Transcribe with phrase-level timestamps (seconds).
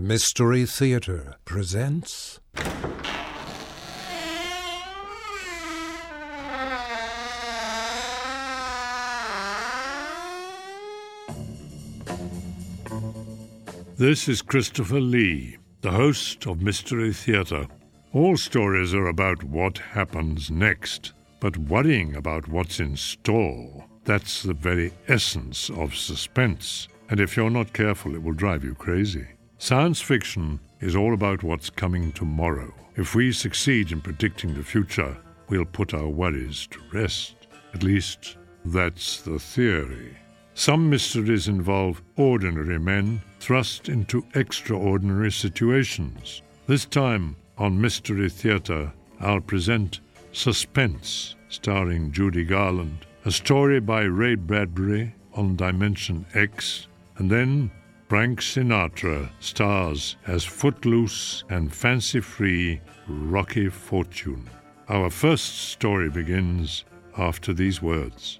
[0.00, 2.40] Mystery Theater presents.
[13.98, 17.66] This is Christopher Lee, the host of Mystery Theater.
[18.14, 24.54] All stories are about what happens next, but worrying about what's in store, that's the
[24.54, 26.88] very essence of suspense.
[27.10, 29.26] And if you're not careful, it will drive you crazy.
[29.62, 32.72] Science fiction is all about what's coming tomorrow.
[32.96, 35.14] If we succeed in predicting the future,
[35.50, 37.34] we'll put our worries to rest.
[37.74, 40.16] At least, that's the theory.
[40.54, 46.40] Some mysteries involve ordinary men thrust into extraordinary situations.
[46.66, 50.00] This time on Mystery Theatre, I'll present
[50.32, 56.86] Suspense, starring Judy Garland, a story by Ray Bradbury on Dimension X,
[57.18, 57.70] and then
[58.10, 64.50] Frank Sinatra stars as footloose and fancy free Rocky Fortune.
[64.88, 66.84] Our first story begins
[67.16, 68.39] after these words.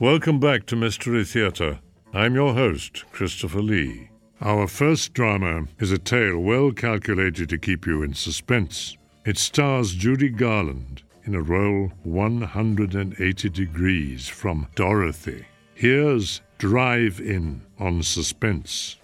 [0.00, 1.78] Welcome back to Mystery Theatre.
[2.14, 4.08] I'm your host, Christopher Lee.
[4.40, 8.96] Our first drama is a tale well calculated to keep you in suspense.
[9.26, 15.44] It stars Judy Garland in a role 180 degrees from Dorothy.
[15.74, 18.96] Here's Drive In on Suspense.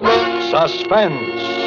[0.00, 1.63] Suspense.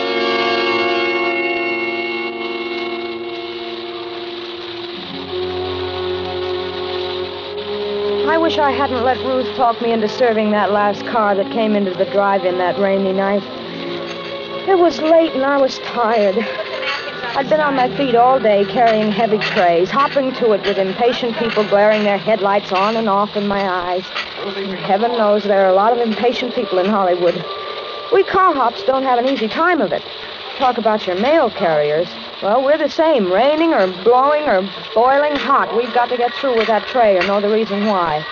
[8.27, 11.77] I wish I hadn't let Ruth talk me into serving that last car that came
[11.77, 13.41] into the drive-in that rainy night.
[14.67, 16.35] It was late and I was tired.
[16.37, 21.37] I'd been on my feet all day carrying heavy trays, hopping to it with impatient
[21.37, 24.03] people glaring their headlights on and off in my eyes.
[24.81, 27.35] Heaven knows there are a lot of impatient people in Hollywood.
[28.11, 30.03] We car hops don't have an easy time of it.
[30.57, 32.09] Talk about your mail carriers.
[32.41, 33.31] Well, we're the same.
[33.31, 34.61] Raining or blowing or
[34.93, 35.75] boiling hot.
[35.75, 38.23] We've got to get through with that tray or know the reason why.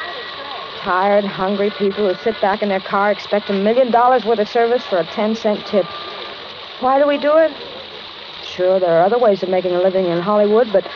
[0.82, 4.48] Tired, hungry people who sit back in their car expect a million dollars worth of
[4.48, 5.88] service for a 10 cent tip.
[6.82, 7.52] Why do we do it?
[8.44, 10.88] Sure, there are other ways of making a living in Hollywood, but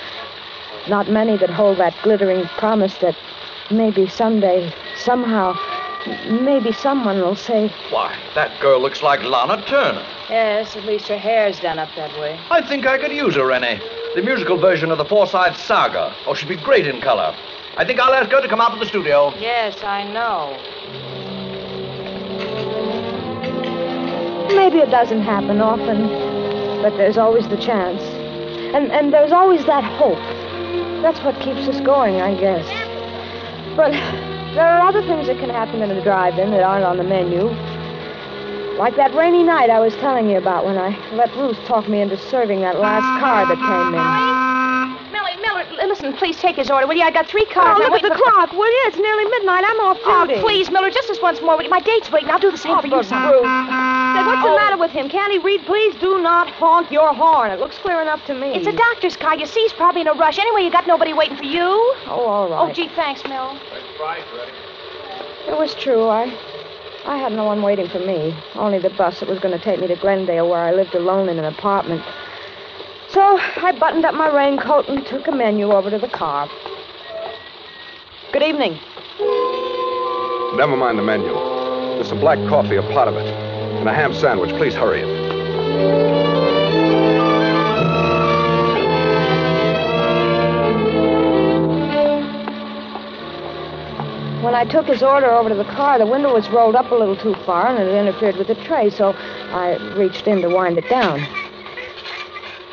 [0.88, 3.16] not many that hold that glittering promise that
[3.72, 5.58] maybe someday, somehow,
[6.28, 10.06] maybe someone will say, Why, that girl looks like Lana Turner.
[10.30, 12.40] Yes, at least her hair's done up that way.
[12.52, 13.82] I think I could use her, Rennie.
[14.16, 16.16] The musical version of the Forsyte Saga.
[16.28, 17.36] Oh, she'd be great in color.
[17.78, 19.34] I think I'll ask her to come out to the studio.
[19.40, 20.56] Yes, I know.
[24.56, 26.08] Maybe it doesn't happen often,
[26.82, 28.02] but there's always the chance.
[28.74, 30.20] And and there's always that hope.
[31.02, 32.68] That's what keeps us going, I guess.
[33.75, 33.94] But
[34.54, 37.50] there are other things that can happen in a drive-in that aren't on the menu.
[38.80, 42.00] Like that rainy night I was telling you about when I let Ruth talk me
[42.00, 45.12] into serving that last car that came in.
[45.12, 47.04] Millie, Miller, listen, please take his order, will you?
[47.04, 47.76] I got three cars.
[47.76, 48.54] Oh, I'm look at the for- clock.
[48.54, 48.84] Will you?
[48.88, 49.66] It's nearly midnight.
[49.68, 50.40] I'm off oh, duty.
[50.40, 51.58] Oh, please, Miller, just this once more.
[51.58, 51.70] will you?
[51.70, 52.31] My date's waiting.
[52.31, 53.28] I'll do the same Oh, for you, but son.
[53.28, 53.44] Ruth.
[53.44, 55.10] Say, what's the matter with him?
[55.10, 55.66] Can't he read?
[55.66, 57.52] Please do not honk your horn.
[57.52, 58.56] It looks clear enough to me.
[58.56, 59.36] It's a doctor's car.
[59.36, 60.40] You see, he's probably in a rush.
[60.40, 61.68] Anyway, you got nobody waiting for you.
[62.08, 62.72] Oh, all oh, right.
[62.72, 63.60] Oh, gee, thanks, Mill.
[65.52, 66.08] It was true.
[66.08, 66.32] I
[67.06, 69.80] I had no one waiting for me, only the bus that was going to take
[69.80, 72.04] me to Glendale, where I lived alone in an apartment.
[73.10, 76.50] So I buttoned up my raincoat and took a menu over to the car.
[78.31, 78.80] Good evening.
[80.57, 81.34] Never mind the menu.
[81.96, 84.51] There's some black coffee, a pot of it, and a ham sandwich.
[84.51, 86.19] Please hurry it.
[94.60, 97.16] I took his order over to the car, the window was rolled up a little
[97.16, 100.90] too far and it interfered with the tray, so I reached in to wind it
[100.90, 101.22] down.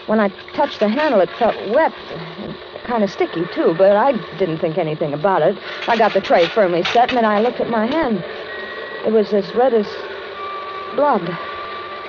[0.06, 4.11] When I touched the handle, it felt wet, and kind of sticky, too, but I
[4.37, 5.56] didn't think anything about it.
[5.87, 8.25] I got the tray firmly set, and then I looked at my hand.
[9.06, 9.87] It was as red as
[10.97, 11.23] blood.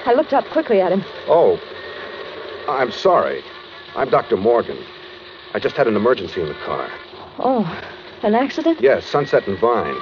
[0.08, 1.06] I looked up quickly at him.
[1.28, 1.62] Oh,
[2.68, 3.44] I'm sorry.
[3.96, 4.38] I'm Dr.
[4.38, 4.84] Morgan.
[5.54, 6.90] I just had an emergency in the car.
[7.38, 7.64] Oh,
[8.24, 8.82] an accident?
[8.82, 9.98] Yes, Sunset and Vine.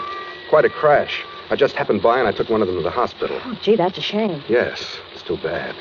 [0.50, 1.23] Quite a crash.
[1.50, 3.39] I just happened by and I took one of them to the hospital.
[3.44, 4.44] Oh, gee, that's a shame.
[4.50, 5.75] Yes, it's too bad.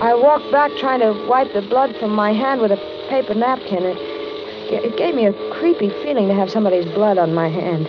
[0.00, 2.76] I walked back trying to wipe the blood from my hand with a
[3.08, 3.82] paper napkin.
[3.82, 3.96] It,
[4.70, 7.88] it gave me a creepy feeling to have somebody's blood on my hand.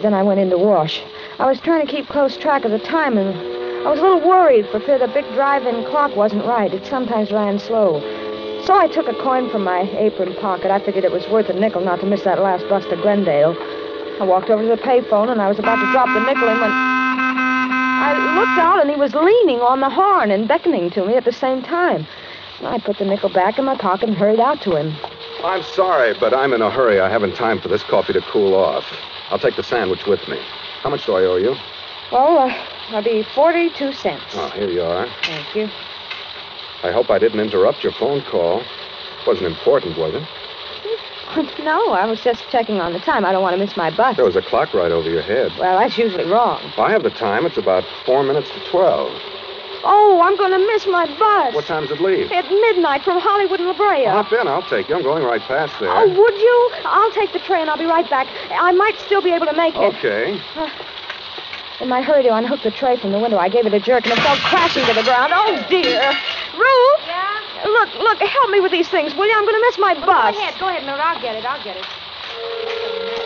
[0.00, 1.02] Then I went in to wash.
[1.38, 4.28] I was trying to keep close track of the time, and I was a little
[4.28, 6.74] worried for fear the big drive-in clock wasn't right.
[6.74, 8.00] It sometimes ran slow.
[8.66, 10.70] So I took a coin from my apron pocket.
[10.70, 13.56] I figured it was worth a nickel not to miss that last bus to Glendale.
[14.20, 16.60] I walked over to the payphone, and I was about to drop the nickel in
[16.60, 21.14] when I looked out, and he was leaning on the horn and beckoning to me
[21.14, 22.06] at the same time.
[22.62, 24.96] I put the nickel back in my pocket and hurried out to him.
[25.44, 26.98] I'm sorry, but I'm in a hurry.
[27.00, 28.84] I haven't time for this coffee to cool off.
[29.30, 30.38] I'll take the sandwich with me.
[30.82, 31.54] How much do I owe you?
[32.10, 34.22] Well, uh, that'll be 42 cents.
[34.34, 35.06] Oh, here you are.
[35.22, 35.68] Thank you.
[36.82, 38.60] I hope I didn't interrupt your phone call.
[38.60, 40.22] It wasn't important, was it?
[41.62, 43.26] No, I was just checking on the time.
[43.26, 44.16] I don't want to miss my bus.
[44.16, 45.52] There was a clock right over your head.
[45.58, 46.58] Well, that's usually wrong.
[46.64, 49.12] If I have the time, it's about four minutes to twelve.
[49.84, 51.54] Oh, I'm going to miss my bus.
[51.54, 52.32] What time does it leave?
[52.32, 54.06] At midnight from Hollywood and La Brea.
[54.06, 54.96] Hop in, I'll take you.
[54.96, 55.90] I'm going right past there.
[55.92, 56.70] Oh, would you?
[56.84, 57.68] I'll take the train.
[57.68, 58.26] I'll be right back.
[58.50, 59.78] I might still be able to make it.
[59.96, 60.40] Okay.
[60.56, 60.70] Uh,
[61.80, 64.04] In my hurry to unhook the tray from the window, I gave it a jerk
[64.04, 65.32] and it fell crashing to the ground.
[65.34, 66.02] Oh, dear.
[66.58, 67.02] Ruth?
[67.06, 67.38] Yeah?
[67.64, 69.34] Look, look, help me with these things, will you?
[69.36, 70.34] I'm going to miss my Well, bus.
[70.34, 71.06] Go ahead, go ahead, Mildred.
[71.06, 71.44] I'll get it.
[71.44, 71.86] I'll get it.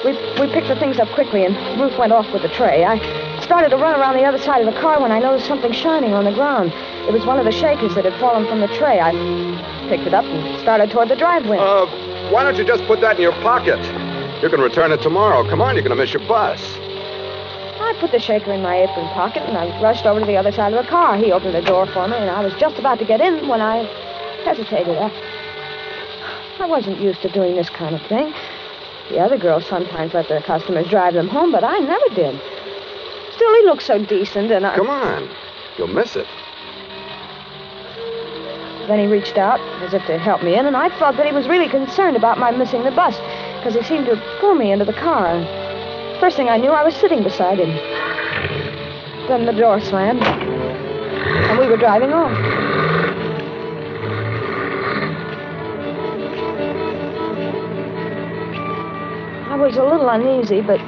[0.04, 2.84] We, we picked the things up quickly, and Ruth went off with the tray.
[2.84, 2.98] I
[3.40, 6.12] started to run around the other side of the car when I noticed something shining
[6.12, 6.72] on the ground.
[7.08, 9.00] It was one of the shakers that had fallen from the tray.
[9.00, 9.12] I
[9.88, 11.56] picked it up and started toward the driveway.
[11.58, 11.86] Uh,
[12.30, 13.78] why don't you just put that in your pocket?
[14.42, 15.48] You can return it tomorrow.
[15.48, 16.60] Come on, you're going to miss your bus.
[17.82, 20.52] I put the shaker in my apron pocket, and I rushed over to the other
[20.52, 21.16] side of the car.
[21.16, 23.60] He opened the door for me, and I was just about to get in when
[23.60, 23.84] I
[24.44, 24.96] hesitated.
[24.96, 25.10] I,
[26.60, 28.32] I wasn't used to doing this kind of thing.
[29.10, 32.40] The other girls sometimes let their customers drive them home, but I never did.
[33.34, 34.76] Still, he looked so decent, and I...
[34.76, 35.28] Come on.
[35.76, 36.26] You'll miss it.
[38.88, 41.32] Then he reached out as if to help me in, and I felt that he
[41.32, 43.16] was really concerned about my missing the bus,
[43.58, 45.61] because he seemed to pull me into the car.
[46.22, 47.70] First thing I knew, I was sitting beside him.
[49.26, 52.30] Then the door slammed, and we were driving off.
[59.50, 60.78] I was a little uneasy, but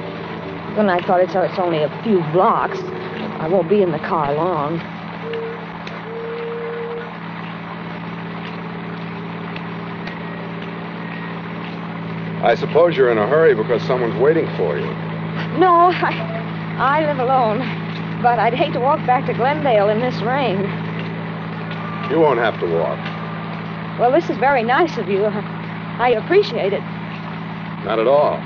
[0.77, 2.79] then I thought it's, it's only a few blocks.
[2.79, 4.79] I won't be in the car long.
[12.41, 15.04] I suppose you're in a hurry because someone's waiting for you.
[15.59, 17.59] No, I, I live alone.
[18.21, 20.59] But I'd hate to walk back to Glendale in this rain.
[22.09, 22.97] You won't have to walk.
[23.99, 25.25] Well, this is very nice of you.
[25.25, 26.81] I appreciate it.
[27.85, 28.39] Not at all.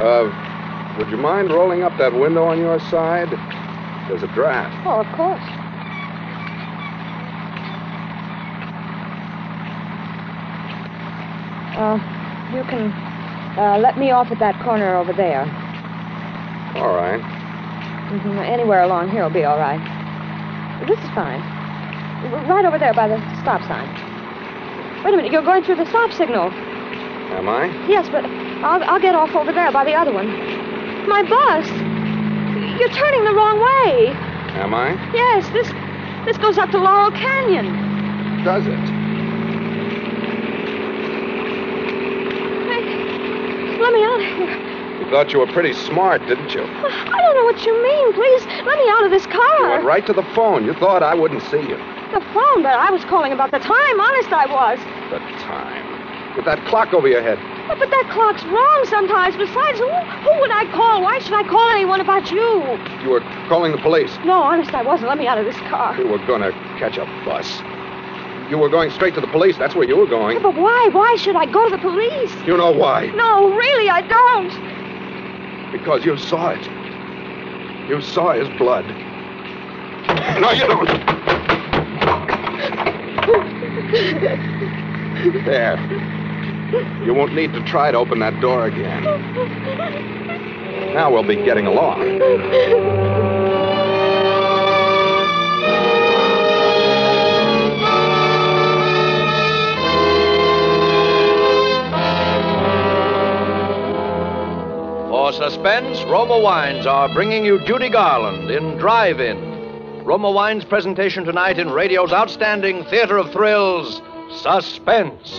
[0.00, 3.30] Uh, would you mind rolling up that window on your side?
[4.08, 4.86] There's a draft.
[4.86, 5.42] Oh, of course.
[11.76, 11.98] Uh,
[12.54, 13.09] you can
[13.60, 15.42] uh, let me off at that corner over there.
[16.80, 17.20] All right.
[17.20, 19.78] hmm Anywhere along here will be all right.
[20.88, 21.40] This is fine.
[22.48, 23.86] Right over there by the stop sign.
[25.04, 26.50] Wait a minute, you're going through the stop signal.
[27.36, 27.66] Am I?
[27.86, 28.24] Yes, but
[28.64, 30.28] I'll, I'll get off over there by the other one.
[31.08, 31.66] My bus!
[32.80, 34.08] You're turning the wrong way.
[34.56, 34.92] Am I?
[35.12, 35.68] Yes, this
[36.24, 38.44] this goes up to Laurel Canyon.
[38.44, 38.99] Does it?
[43.80, 45.00] Let me out of here.
[45.00, 46.60] You thought you were pretty smart, didn't you?
[46.60, 48.12] Oh, I don't know what you mean.
[48.12, 49.70] Please, let me out of this You car.
[49.70, 50.64] went right to the phone.
[50.64, 51.76] You thought I wouldn't see you.
[52.12, 54.00] The phone, but I was calling about the time.
[54.00, 54.78] Honest, I was.
[55.10, 55.86] The time.
[56.36, 57.38] With that clock over your head.
[57.70, 59.36] Oh, but that clock's wrong sometimes.
[59.36, 61.02] Besides, who, who would I call?
[61.02, 62.78] Why should I call anyone about you?
[63.02, 64.16] You were calling the police.
[64.24, 65.08] No, honest, I wasn't.
[65.08, 65.96] Let me out of this car.
[65.98, 67.62] You were gonna catch a bus.
[68.50, 69.56] You were going straight to the police.
[69.56, 70.42] That's where you were going.
[70.42, 70.88] But why?
[70.90, 72.34] Why should I go to the police?
[72.44, 73.06] You know why?
[73.14, 75.72] No, really, I don't.
[75.72, 76.68] Because you saw it.
[77.88, 78.86] You saw his blood.
[80.40, 80.88] No, you don't.
[85.44, 85.78] There.
[87.04, 89.04] You won't need to try to open that door again.
[90.94, 93.29] Now we'll be getting along.
[105.30, 110.02] For suspense, Roma Wines are bringing you Judy Garland in Drive In.
[110.02, 114.02] Roma Wines' presentation tonight in radio's outstanding theater of thrills,
[114.42, 115.32] Suspense.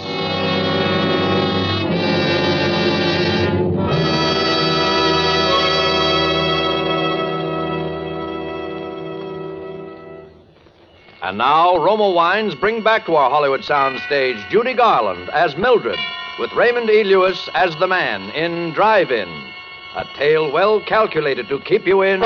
[11.22, 16.00] And now, Roma Wines bring back to our Hollywood soundstage Judy Garland as Mildred,
[16.40, 17.04] with Raymond E.
[17.04, 19.51] Lewis as the man in Drive In.
[19.94, 22.22] A tale well calculated to keep you in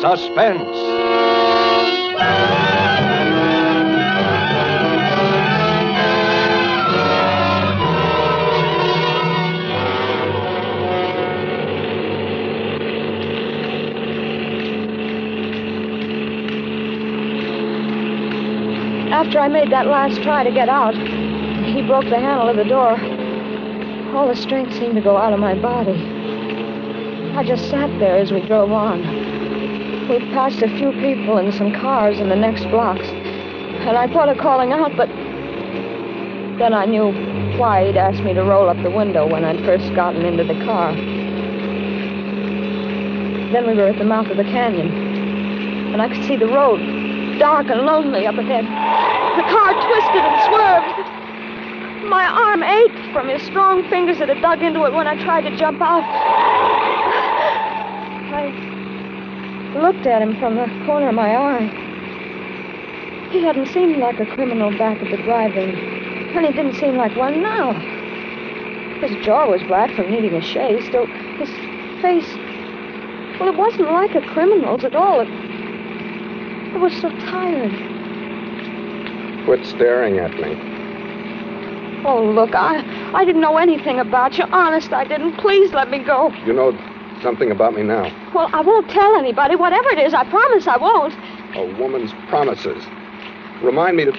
[0.00, 0.60] suspense.
[19.12, 22.64] After I made that last try to get out, he broke the handle of the
[22.64, 22.98] door.
[24.16, 26.13] All the strength seemed to go out of my body.
[27.36, 29.00] I just sat there as we drove on.
[30.08, 33.08] We passed a few people and some cars in the next blocks.
[33.08, 35.08] And I thought of calling out, but
[36.58, 37.10] then I knew
[37.58, 40.54] why he'd asked me to roll up the window when I'd first gotten into the
[40.64, 40.94] car.
[43.50, 46.78] Then we were at the mouth of the canyon, and I could see the road,
[47.40, 48.64] dark and lonely up ahead.
[48.64, 52.08] The car twisted and swerved.
[52.08, 55.42] My arm ached from his strong fingers that had dug into it when I tried
[55.50, 56.83] to jump out.
[59.74, 61.66] Looked at him from the corner of my eye.
[63.32, 65.70] He hadn't seemed like a criminal back at the drive-in,
[66.36, 67.72] and he didn't seem like one now.
[69.00, 71.50] His jaw was black from needing a shave, still his
[72.00, 72.28] face...
[73.40, 75.18] Well, it wasn't like a criminal's at all.
[75.18, 77.72] It, it was so tired.
[79.44, 80.54] Quit staring at me.
[82.06, 84.44] Oh, look, I, I didn't know anything about you.
[84.44, 85.36] Honest, I didn't.
[85.38, 86.30] Please let me go.
[86.46, 86.93] You know
[87.24, 88.04] something about me now.
[88.34, 89.56] Well, I won't tell anybody.
[89.56, 91.14] Whatever it is, I promise I won't.
[91.56, 92.84] A woman's promises.
[93.62, 94.12] Remind me to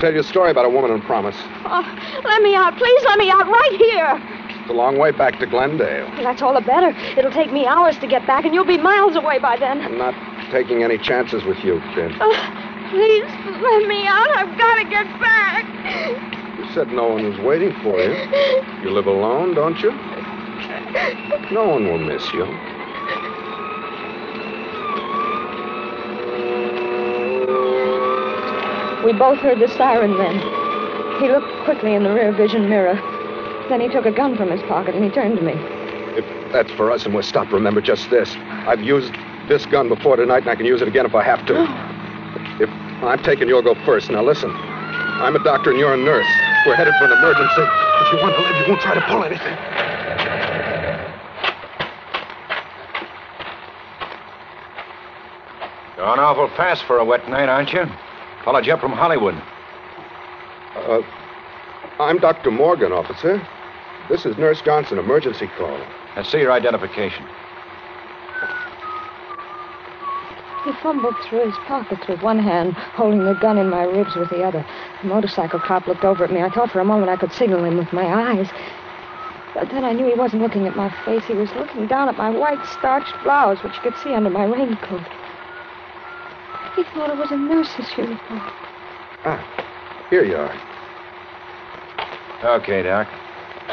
[0.00, 1.36] tell you a story about a woman and promise.
[1.66, 1.84] Oh,
[2.24, 2.74] let me out.
[2.78, 4.18] Please let me out right here.
[4.60, 6.10] It's a long way back to Glendale.
[6.22, 6.96] That's all the better.
[7.18, 9.82] It'll take me hours to get back, and you'll be miles away by then.
[9.82, 10.14] I'm not
[10.50, 12.10] taking any chances with you, kid.
[12.20, 12.34] Oh,
[12.90, 13.28] please
[13.62, 14.30] let me out.
[14.34, 16.58] I've got to get back.
[16.58, 18.16] You said no one was waiting for you.
[18.82, 19.92] You live alone, don't you?
[21.52, 22.44] No one will miss you.
[29.04, 30.38] We both heard the siren then.
[31.20, 32.94] He looked quickly in the rear vision mirror.
[33.68, 35.52] Then he took a gun from his pocket and he turned to me.
[36.18, 38.34] If that's for us and we're stopped, remember just this.
[38.66, 39.14] I've used
[39.48, 41.66] this gun before tonight and I can use it again if I have to.
[42.58, 42.70] If
[43.04, 44.10] I'm taking, you'll go first.
[44.10, 44.50] Now listen.
[44.50, 46.26] I'm a doctor and you're a nurse.
[46.66, 47.62] We're headed for an emergency.
[47.62, 49.75] If you want to live, you won't try to pull anything.
[56.06, 57.84] Going awful fast for a wet night, aren't you?
[58.44, 59.34] Followed you up from Hollywood.
[60.76, 61.02] Uh,
[61.98, 62.52] I'm Dr.
[62.52, 63.44] Morgan, officer.
[64.08, 65.76] This is Nurse Johnson, emergency call.
[66.14, 67.26] Let's see your identification.
[70.64, 74.30] He fumbled through his pockets with one hand, holding the gun in my ribs with
[74.30, 74.64] the other.
[75.02, 76.40] The motorcycle cop looked over at me.
[76.40, 78.46] I thought for a moment I could signal him with my eyes.
[79.54, 81.24] But then I knew he wasn't looking at my face.
[81.24, 84.44] He was looking down at my white starched blouse, which you could see under my
[84.44, 85.02] raincoat.
[86.76, 88.40] He thought it was a nurse's uniform.
[89.24, 90.52] Ah, here you are.
[92.60, 93.08] Okay, Doc.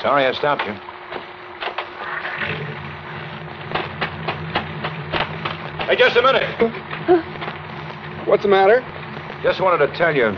[0.02, 0.72] Sorry I stopped you.
[5.86, 6.48] Hey, just a minute.
[8.26, 8.80] What's the matter?
[9.44, 10.34] Just wanted to tell you.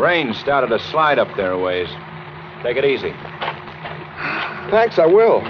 [0.00, 1.88] Rain started to slide up there a ways.
[2.62, 3.12] Take it easy.
[4.70, 5.42] Thanks, I will.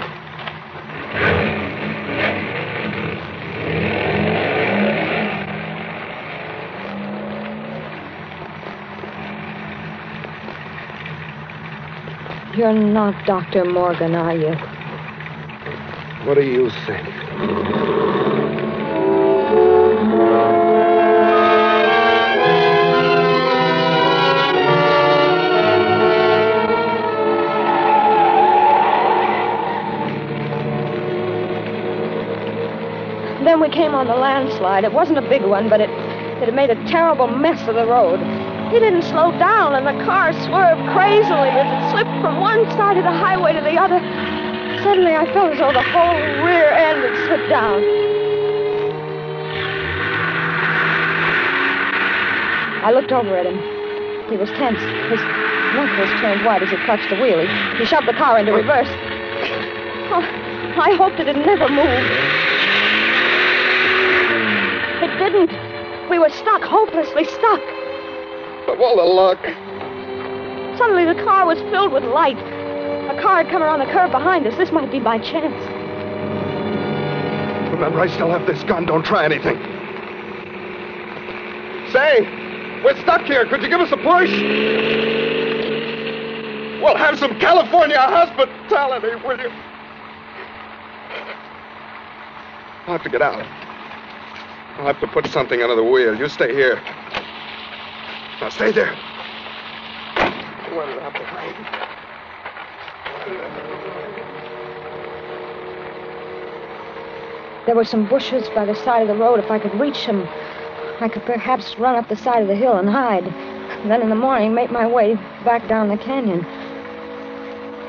[12.55, 13.65] You're not Dr.
[13.65, 14.53] Morgan, are you?
[16.27, 17.07] What do you think?
[33.43, 34.83] Then we came on the landslide.
[34.83, 37.87] It wasn't a big one, but it, it had made a terrible mess of the
[37.87, 38.19] road.
[38.73, 42.97] He didn't slow down, and the car swerved crazily as it slipped from one side
[42.97, 44.01] of the highway to the other.
[44.81, 47.85] Suddenly, I felt as though the whole rear end had slipped down.
[52.81, 53.61] I looked over at him.
[54.33, 54.81] He was tense.
[55.13, 55.21] His
[55.77, 57.45] knuckles turned white as he clutched the wheel.
[57.45, 58.89] He, he shoved the car into reverse.
[60.09, 60.25] Oh,
[60.81, 62.09] I hoped it had never moved.
[65.05, 65.53] It didn't.
[66.09, 67.61] We were stuck, hopelessly stuck.
[68.73, 69.37] Of all the luck.
[70.79, 72.39] Suddenly, the car was filled with light.
[72.39, 74.57] A car had come around the curve behind us.
[74.57, 75.53] This might be my chance.
[77.71, 78.87] Remember, I still have this gun.
[78.87, 79.57] Don't try anything.
[81.91, 82.21] Say,
[82.83, 83.45] we're stuck here.
[83.45, 84.31] Could you give us a push?
[86.81, 89.51] We'll have some California hospitality, will you?
[92.87, 93.45] I'll have to get out.
[94.79, 96.17] I'll have to put something under the wheel.
[96.17, 96.81] You stay here.
[98.41, 98.95] Now stay there.
[100.75, 101.83] Well, up behind.
[107.65, 109.39] There were some bushes by the side of the road.
[109.39, 110.27] If I could reach them,
[110.99, 113.25] I could perhaps run up the side of the hill and hide.
[113.87, 116.45] Then in the morning, make my way back down the canyon.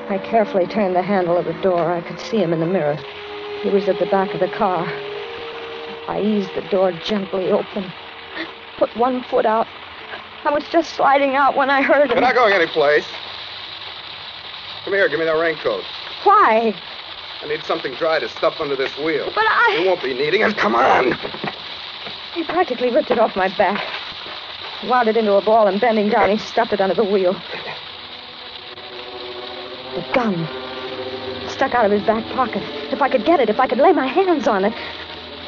[0.08, 1.90] I carefully turned the handle of the door.
[1.92, 2.96] I could see him in the mirror.
[3.62, 4.86] He was at the back of the car.
[6.06, 7.90] I eased the door gently open,
[8.76, 9.66] put one foot out.
[10.44, 12.16] I was just sliding out when I heard him.
[12.16, 13.06] You're not going anyplace.
[14.84, 15.82] Come here, give me that raincoat.
[16.24, 16.74] Why?
[17.42, 19.30] I need something dry to stuff under this wheel.
[19.34, 19.78] But I.
[19.80, 20.56] You won't be needing it.
[20.56, 21.12] Come on.
[22.34, 23.82] He practically ripped it off my back.
[24.86, 27.32] Wound it into a ball and bending down, he stuffed it under the wheel.
[29.94, 30.46] The gun.
[31.48, 32.62] Stuck out of his back pocket.
[32.92, 34.74] If I could get it, if I could lay my hands on it.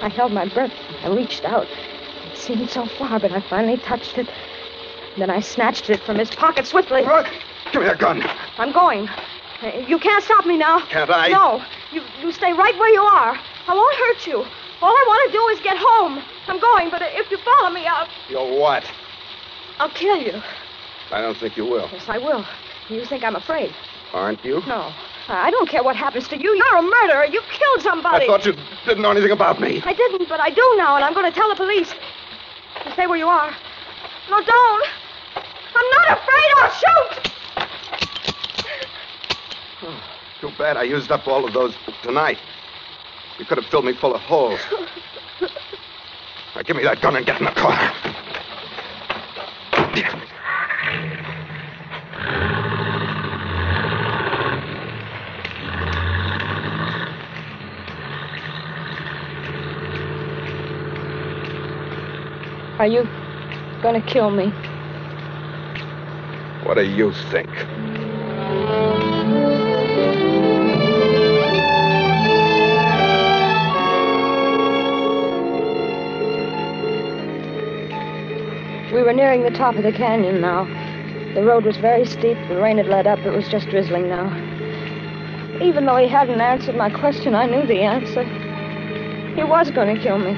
[0.00, 0.72] I held my breath.
[1.02, 1.66] I reached out.
[2.32, 4.28] It seemed so far, but I finally touched it.
[5.16, 7.02] Then I snatched it from his pocket swiftly.
[7.72, 8.22] Give me that gun.
[8.58, 9.08] I'm going.
[9.88, 10.84] You can't stop me now.
[10.86, 11.28] Can't I?
[11.28, 11.64] No.
[11.90, 13.38] You, you stay right where you are.
[13.68, 14.44] I won't hurt you.
[14.82, 16.22] All I want to do is get home.
[16.48, 18.84] I'm going, but if you follow me, I'll, You're what?
[19.78, 20.42] I'll kill you.
[21.10, 21.88] I don't think you will.
[21.92, 22.44] Yes, I will.
[22.88, 23.74] You think I'm afraid?
[24.12, 24.60] Aren't you?
[24.66, 24.92] No.
[25.28, 26.54] I don't care what happens to you.
[26.54, 27.24] You're a murderer.
[27.24, 28.24] You killed somebody.
[28.24, 29.82] I thought you didn't know anything about me.
[29.84, 31.92] I didn't, but I do now, and I'm going to tell the police.
[32.84, 33.50] You stay where you are.
[34.30, 34.86] No, don't.
[35.76, 36.50] I'm not afraid.
[36.56, 37.10] I'll shoot.
[40.40, 42.38] Too bad I used up all of those tonight.
[43.38, 44.60] You could have filled me full of holes.
[46.54, 47.92] Now give me that gun and get in the car.
[62.78, 63.04] Are you
[63.82, 64.52] going to kill me?
[66.66, 67.48] What do you think?
[78.92, 80.64] We were nearing the top of the canyon now.
[81.34, 82.36] The road was very steep.
[82.48, 83.20] The rain had let up.
[83.20, 84.26] It was just drizzling now.
[85.62, 88.24] Even though he hadn't answered my question, I knew the answer.
[89.36, 90.32] He was going to kill me.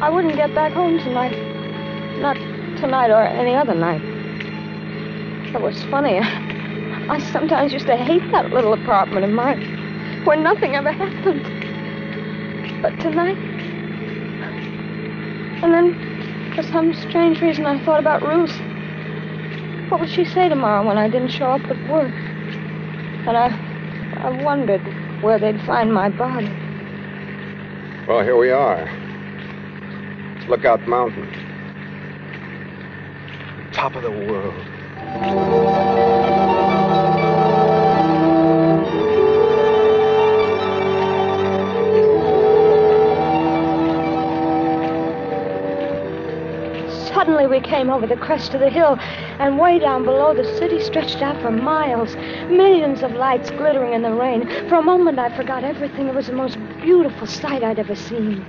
[0.00, 1.36] I wouldn't get back home tonight.
[2.20, 2.36] Not
[2.78, 4.13] tonight or any other night.
[5.54, 6.18] It was funny.
[6.18, 11.42] I sometimes used to hate that little apartment of mine where nothing ever happened.
[12.82, 13.38] But tonight.
[15.62, 18.58] And then, for some strange reason, I thought about Ruth.
[19.90, 22.12] What would she say tomorrow when I didn't show up at work?
[23.26, 23.46] And I,
[24.22, 24.82] I wondered
[25.22, 26.52] where they'd find my body.
[28.08, 28.90] Well, here we are.
[30.48, 31.30] Lookout Mountain.
[33.72, 34.63] Top of the world.
[47.08, 48.98] Suddenly, we came over the crest of the hill,
[49.38, 52.14] and way down below, the city stretched out for miles.
[52.50, 54.46] Millions of lights glittering in the rain.
[54.68, 56.08] For a moment, I forgot everything.
[56.08, 58.44] It was the most beautiful sight I'd ever seen.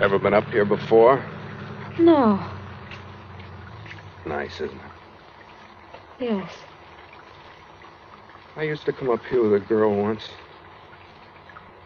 [0.00, 1.24] Ever been up here before?
[2.00, 2.44] No,
[4.36, 4.92] Nice, isn't it?
[6.20, 6.52] Yes.
[8.54, 10.28] I used to come up here with a girl once.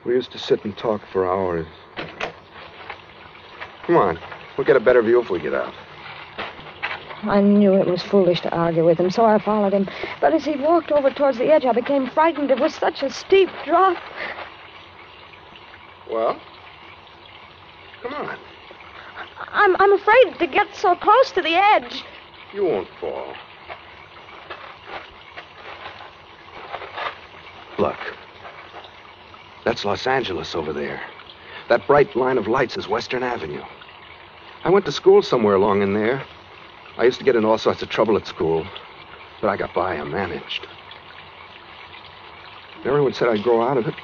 [0.05, 1.69] We used to sit and talk for hours.
[3.87, 4.19] Come on.
[4.59, 5.73] We'll get a better view if we get out.
[7.23, 9.89] I knew it was foolish to argue with him, so I followed him.
[10.21, 12.51] But as he walked over towards the edge, I became frightened.
[12.51, 13.97] It was such a steep drop.
[16.11, 16.41] Well?
[18.03, 18.37] Come on.
[19.53, 22.05] I'm, I'm afraid to get so close to the edge.
[22.53, 23.35] You won't fall.
[27.79, 27.97] Look.
[29.65, 31.01] That's Los Angeles over there.
[31.69, 33.63] That bright line of lights is Western Avenue.
[34.65, 36.25] I went to school somewhere along in there.
[36.99, 38.67] I used to get in all sorts of trouble at school,
[39.41, 39.97] but I got by.
[39.97, 40.67] I managed.
[42.85, 43.95] Everyone said I'd grow out of it.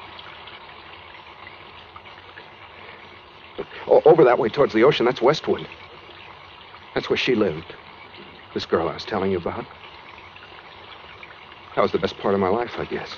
[3.88, 5.66] Over that way towards the ocean, that's Westwood.
[6.94, 7.74] That's where she lived.
[8.56, 9.66] This girl I was telling you about.
[11.74, 13.14] That was the best part of my life, I guess.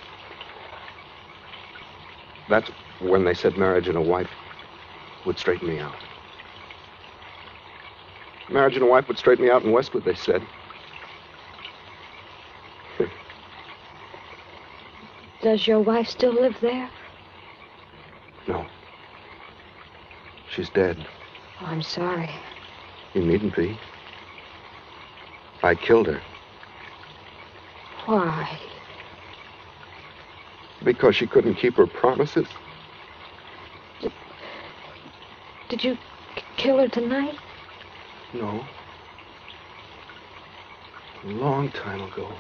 [2.49, 4.29] That's when they said marriage and a wife
[5.25, 5.95] would straighten me out.
[8.51, 10.43] Marriage and a wife would straighten me out in Westwood, they said.
[15.41, 16.91] Does your wife still live there?
[18.49, 18.67] No.
[20.51, 20.97] She's dead.
[21.61, 22.31] Oh, I'm sorry.
[23.15, 23.79] You needn't be.
[25.63, 26.21] I killed her
[28.07, 28.59] Why?
[30.85, 32.47] because she couldn't keep her promises.
[35.69, 35.99] Did you
[36.57, 37.37] kill her tonight?
[38.33, 38.65] No.
[41.25, 42.33] A long time ago.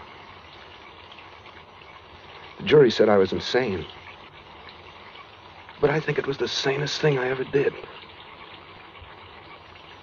[2.58, 3.84] The jury said I was insane.
[5.80, 7.74] But I think it was the sanest thing I ever did.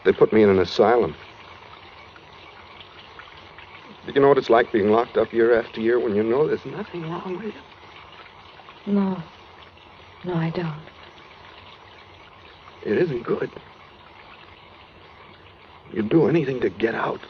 [0.04, 1.16] They put me in an asylum.
[4.14, 6.66] You know what it's like being locked up year after year when you know there's
[6.66, 8.94] nothing wrong with you?
[8.94, 9.22] No.
[10.24, 10.80] No, I don't.
[12.84, 13.52] It isn't good.
[15.92, 17.22] You'd do anything to get out.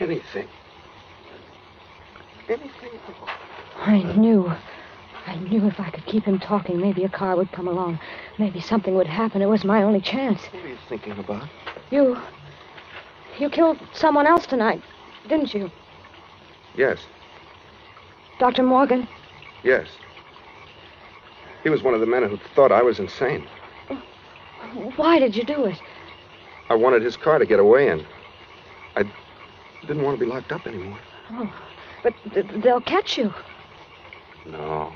[0.00, 0.48] Anything.
[2.48, 3.28] Anything at all.
[3.76, 4.50] I knew.
[5.26, 7.98] I knew if I could keep him talking, maybe a car would come along.
[8.38, 9.42] Maybe something would happen.
[9.42, 10.42] It was my only chance.
[10.42, 11.48] What are you thinking about?
[11.90, 12.18] You.
[13.38, 14.82] You killed someone else tonight,
[15.28, 15.70] didn't you?
[16.76, 16.98] Yes,
[18.38, 18.62] Dr.
[18.62, 19.08] Morgan?
[19.62, 19.86] yes.
[21.62, 23.46] He was one of the men who thought I was insane.
[24.96, 25.80] Why did you do it?
[26.68, 28.04] I wanted his car to get away in.
[28.96, 29.04] I
[29.86, 30.98] didn't want to be locked up anymore.
[31.30, 31.50] Oh,
[32.02, 33.32] but th- they'll catch you.
[34.44, 34.92] No.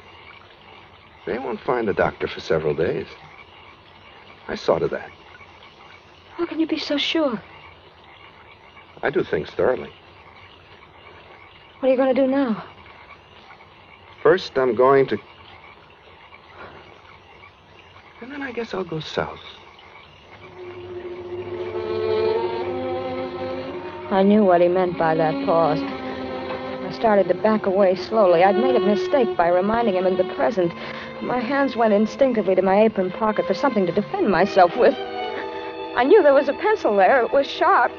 [1.24, 3.06] They won't find the doctor for several days.
[4.46, 5.10] I saw to that.
[6.36, 7.42] How can you be so sure?
[9.02, 9.90] I do things thoroughly.
[11.80, 12.64] What are you going to do now?
[14.22, 15.18] First, I'm going to.
[18.20, 19.38] And then I guess I'll go south.
[24.10, 25.78] I knew what he meant by that pause.
[25.80, 28.42] I started to back away slowly.
[28.42, 30.72] I'd made a mistake by reminding him of the present.
[31.22, 34.94] My hands went instinctively to my apron pocket for something to defend myself with.
[35.96, 37.22] I knew there was a pencil there.
[37.22, 37.92] It was sharp.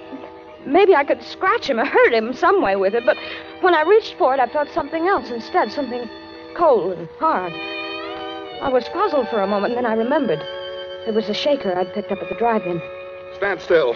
[0.65, 3.17] Maybe I could scratch him or hurt him some way with it, but
[3.62, 6.10] when I reached for it, I felt something else instead, something
[6.56, 7.54] cold and hard.
[8.62, 10.39] I was puzzled for a moment, and then I remembered.
[11.08, 12.82] It was a shaker I'd picked up at the drive-in.
[13.38, 13.95] Stand still.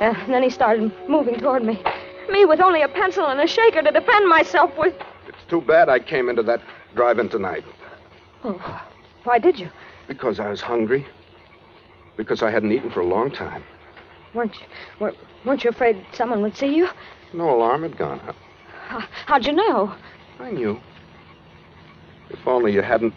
[0.00, 1.82] Uh, and then he started moving toward me.
[2.30, 4.94] Me with only a pencil and a shaker to defend myself with.
[5.26, 6.60] It's too bad I came into that
[6.94, 7.64] drive-in tonight.
[8.44, 8.82] Oh,
[9.24, 9.70] why did you?
[10.06, 11.06] Because I was hungry.
[12.16, 13.64] Because I hadn't eaten for a long time.
[14.34, 14.66] Weren't you,
[15.44, 16.88] weren't you afraid someone would see you?
[17.32, 18.36] No alarm had gone up.
[18.86, 19.94] How, how'd you know?
[20.40, 20.80] I knew.
[22.30, 23.14] If only you hadn't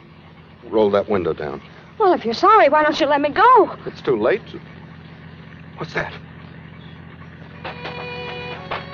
[0.70, 1.62] rolled that window down.
[2.00, 3.76] Well, if you're sorry, why don't you let me go?
[3.86, 4.42] It's too late.
[5.78, 6.14] What's that?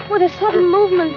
[0.09, 1.15] With a sudden movement,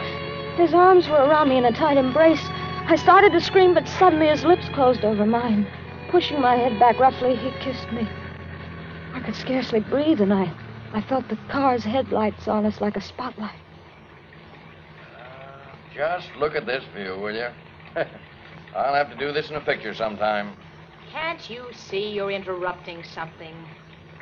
[0.57, 2.43] his arms were around me in a tight embrace.
[2.87, 5.67] I started to scream, but suddenly his lips closed over mine.
[6.11, 8.09] Pushing my head back roughly, he kissed me.
[9.15, 10.53] I could scarcely breathe, and I,
[10.93, 13.55] I felt the car's headlights on us like a spotlight.
[15.17, 15.59] Uh,
[15.95, 17.49] just look at this view, will you?
[18.75, 20.57] I'll have to do this in a picture sometime.
[21.13, 23.55] Can't you see you're interrupting something?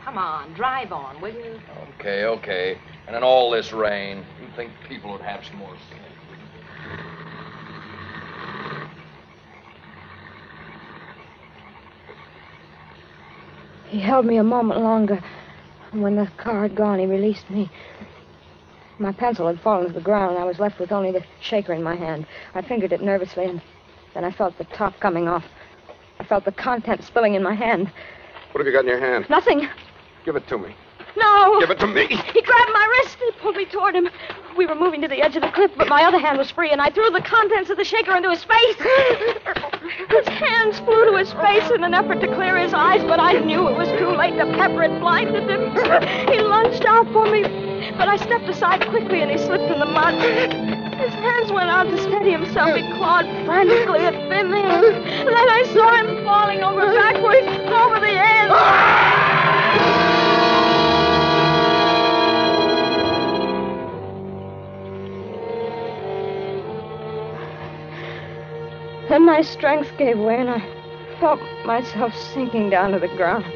[0.05, 1.61] Come on, drive on, will you?
[1.99, 2.79] Okay, okay.
[3.07, 6.03] And in all this rain, you'd think people would have some more sense.
[13.89, 15.23] He held me a moment longer,
[15.93, 17.71] and when the car had gone, he released me.
[18.99, 21.73] My pencil had fallen to the ground, and I was left with only the shaker
[21.73, 22.27] in my hand.
[22.55, 23.63] I fingered it nervously, and
[24.15, 25.45] then I felt the top coming off.
[26.19, 27.93] I felt the contents spilling in my hand.
[28.53, 29.27] What have you got in your hand?
[29.31, 29.69] Nothing.
[30.25, 30.75] Give it to me.
[31.19, 31.61] No.
[31.61, 32.07] Give it to me.
[32.07, 34.09] He grabbed my wrist and pulled me toward him.
[34.57, 36.71] We were moving to the edge of the cliff, but my other hand was free,
[36.71, 38.77] and I threw the contents of the shaker into his face.
[40.11, 43.39] His hands flew to his face in an effort to clear his eyes, but I
[43.39, 44.37] knew it was too late.
[44.37, 45.71] The pepper had blinded him.
[46.29, 47.43] He lunged out for me,
[47.97, 50.15] but I stepped aside quickly, and he slipped in the mud.
[50.99, 52.75] His hands went out to steady himself.
[52.77, 54.51] He clawed frantically at thin.
[54.51, 58.51] Then I saw him falling over backwards over the edge.
[58.51, 59.28] Ah!
[69.09, 70.61] Then my strength gave way, and I
[71.19, 73.47] felt myself sinking down to the ground.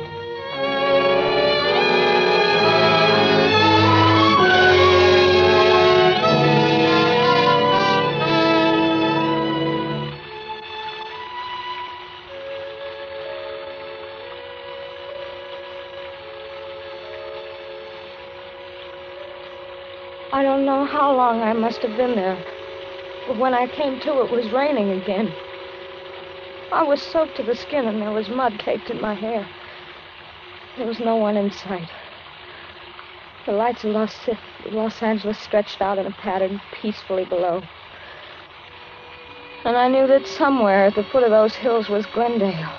[20.32, 22.61] I don't know how long I must have been there.
[23.26, 25.32] But when I came to, it was raining again.
[26.72, 29.46] I was soaked to the skin, and there was mud caked in my hair.
[30.76, 31.88] There was no one in sight.
[33.44, 34.28] The lights of Los,
[34.70, 37.62] Los Angeles stretched out in a pattern peacefully below.
[39.64, 42.72] And I knew that somewhere at the foot of those hills was Glendale.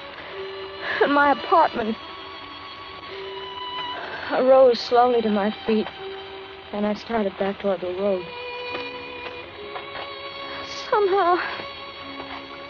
[1.02, 1.96] And my apartment.
[4.30, 5.88] I rose slowly to my feet,
[6.72, 8.26] and I started back toward the road.
[10.94, 11.40] Somehow,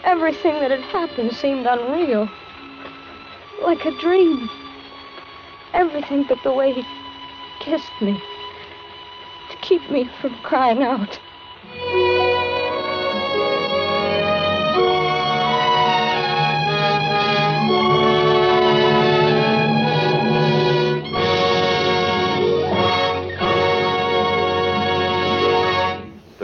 [0.02, 2.26] everything that had happened seemed unreal.
[3.60, 4.48] Like a dream.
[5.74, 6.84] Everything but the way he
[7.60, 8.18] kissed me.
[9.50, 11.20] To keep me from crying out.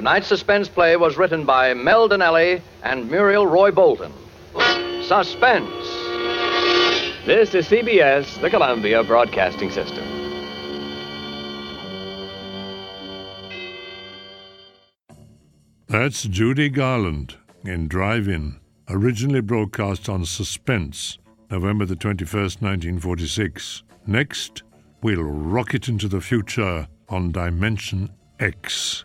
[0.01, 4.11] Tonight's suspense play was written by Mel Dinelli and Muriel Roy Bolton.
[5.03, 5.69] Suspense.
[7.27, 10.03] This is CBS, the Columbia Broadcasting System.
[15.87, 18.59] That's Judy Garland in Drive In,
[18.89, 21.19] originally broadcast on Suspense,
[21.51, 23.83] November the 21st, 1946.
[24.07, 24.63] Next,
[25.03, 28.09] we'll rocket into the future on Dimension
[28.39, 29.05] X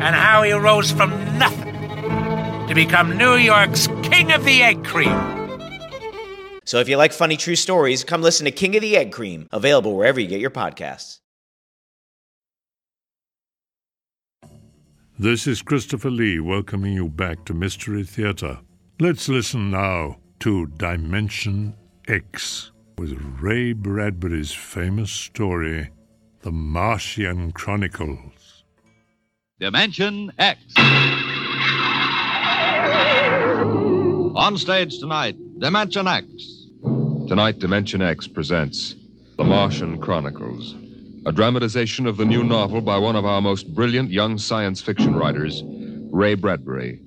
[0.00, 1.74] and how he rose from nothing
[2.68, 5.16] to become New York's King of the Egg Cream.
[6.64, 9.48] So if you like funny true stories, come listen to King of the Egg Cream,
[9.52, 11.18] available wherever you get your podcasts.
[15.18, 18.60] This is Christopher Lee welcoming you back to Mystery Theater.
[19.00, 21.74] Let's listen now to Dimension
[22.06, 25.90] X with Ray Bradbury's famous story,
[26.42, 28.37] The Martian Chronicles.
[29.60, 30.62] Dimension X.
[34.36, 36.26] On stage tonight, Dimension X.
[37.26, 38.94] Tonight, Dimension X presents
[39.36, 40.76] The Martian Chronicles,
[41.26, 45.16] a dramatization of the new novel by one of our most brilliant young science fiction
[45.16, 45.64] writers,
[46.12, 47.00] Ray Bradbury.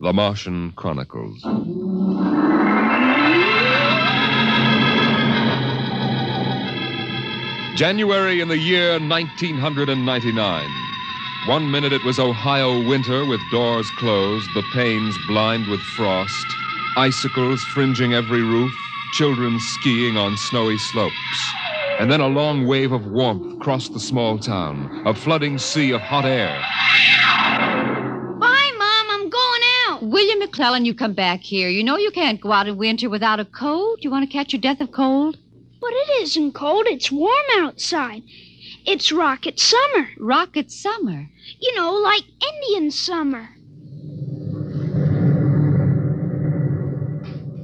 [0.00, 1.42] The Martian Chronicles.
[7.76, 10.83] January in the year 1999.
[11.46, 16.46] One minute it was Ohio winter with doors closed, the panes blind with frost,
[16.96, 18.72] icicles fringing every roof,
[19.12, 21.52] children skiing on snowy slopes.
[21.98, 26.00] And then a long wave of warmth crossed the small town, a flooding sea of
[26.00, 26.58] hot air.
[28.40, 29.10] Bye, Mom.
[29.10, 30.02] I'm going out.
[30.02, 31.68] William McClellan, you come back here.
[31.68, 33.98] You know you can't go out in winter without a coat.
[34.00, 35.36] You want to catch your death of cold?
[35.78, 36.86] But it isn't cold.
[36.86, 38.22] It's warm outside.
[38.86, 40.08] It's rocket summer.
[40.18, 41.26] Rocket summer?
[41.58, 43.48] You know, like Indian summer.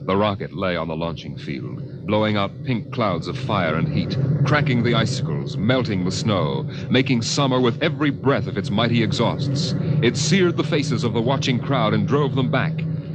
[0.06, 4.16] The rocket lay on the launching field, blowing out pink clouds of fire and heat,
[4.46, 9.74] cracking the icicles, melting the snow, making summer with every breath of its mighty exhausts.
[10.02, 12.72] It seared the faces of the watching crowd and drove them back.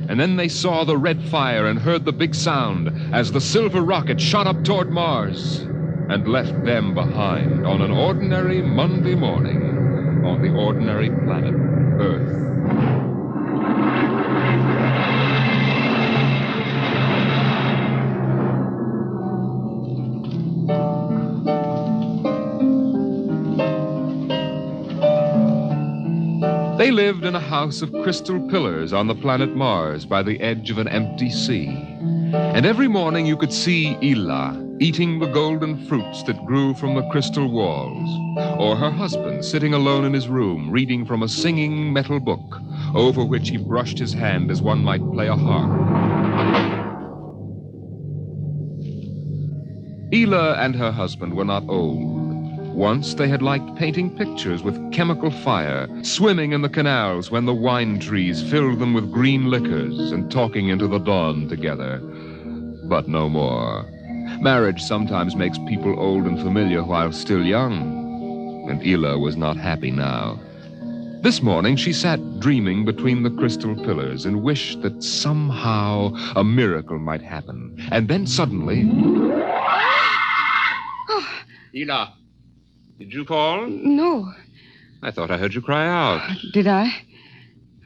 [0.07, 3.81] And then they saw the red fire and heard the big sound as the silver
[3.81, 5.65] rocket shot up toward Mars
[6.09, 11.53] and left them behind on an ordinary Monday morning on the ordinary planet
[11.99, 12.45] Earth.
[26.77, 30.69] They lived in a house of crystal pillars on the planet Mars by the edge
[30.69, 31.69] of an empty sea.
[32.33, 37.09] And every morning you could see Ylla eating the golden fruits that grew from the
[37.09, 38.09] crystal walls,
[38.59, 42.59] or her husband sitting alone in his room reading from a singing metal book
[42.93, 45.71] over which he brushed his hand as one might play a harp.
[50.11, 52.23] Ylla and her husband were not old.
[52.75, 57.53] Once they had liked painting pictures with chemical fire, swimming in the canals when the
[57.53, 61.99] wine trees filled them with green liquors, and talking into the dawn together.
[62.89, 63.94] But no more.
[64.41, 68.67] Marriage sometimes makes people old and familiar while still young.
[68.69, 70.39] And Ylla was not happy now.
[71.21, 76.99] This morning she sat dreaming between the crystal pillars and wished that somehow a miracle
[76.99, 77.75] might happen.
[77.91, 78.83] And then suddenly.
[81.73, 82.13] Ylla,
[82.99, 83.65] did you fall?
[83.67, 84.31] No.
[85.01, 86.21] I thought I heard you cry out.
[86.53, 86.91] Did I?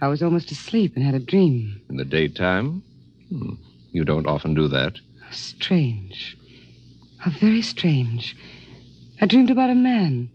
[0.01, 1.81] I was almost asleep and had a dream.
[1.89, 2.83] In the daytime?
[3.29, 3.53] Hmm.
[3.91, 4.99] You don't often do that.
[5.31, 6.37] Strange.
[7.19, 8.33] How very strange.
[9.19, 10.29] I dreamed about a man.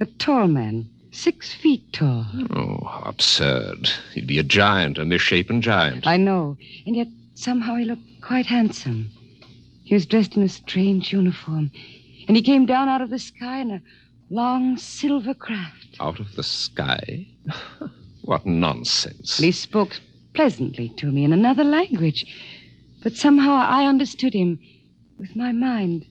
[0.00, 0.90] A tall man.
[1.12, 2.26] Six feet tall.
[2.50, 3.88] Oh, how absurd.
[4.14, 6.08] He'd be a giant, a misshapen giant.
[6.08, 6.56] I know.
[6.84, 9.10] And yet somehow he looked quite handsome.
[9.84, 11.70] He was dressed in a strange uniform.
[12.26, 13.82] And he came down out of the sky in a
[14.30, 15.96] long silver craft.
[16.00, 17.28] Out of the sky?
[18.22, 19.38] what nonsense.
[19.38, 20.00] He spoke
[20.34, 22.26] pleasantly to me in another language.
[23.00, 24.58] But somehow I understood him
[25.20, 26.06] with my mind.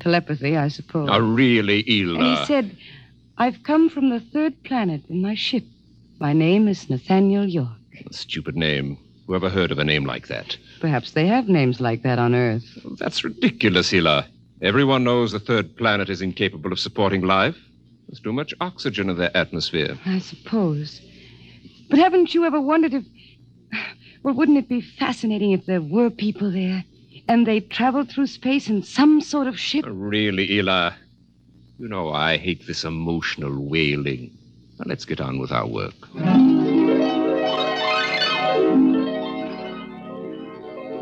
[0.00, 1.08] Telepathy, I suppose.
[1.10, 2.16] Oh, really, Ylla?
[2.16, 2.76] And he uh, said,
[3.38, 5.64] I've come from the third planet in my ship.
[6.18, 7.68] My name is Nathaniel York.
[8.10, 8.98] Stupid name.
[9.26, 10.56] Whoever heard of a name like that?
[10.80, 12.64] Perhaps they have names like that on Earth.
[12.98, 14.26] That's ridiculous, Ylla.
[14.60, 17.56] Everyone knows the third planet is incapable of supporting life.
[18.08, 19.96] There's too much oxygen in their atmosphere.
[20.04, 21.00] I suppose.
[21.88, 23.04] But haven't you ever wondered if.
[24.24, 26.84] Well, wouldn't it be fascinating if there were people there
[27.28, 29.86] and they traveled through space in some sort of ship?
[29.86, 30.94] Uh, really, Ylla?
[31.78, 34.30] You know, I hate this emotional wailing.
[34.78, 35.94] Now, let's get on with our work.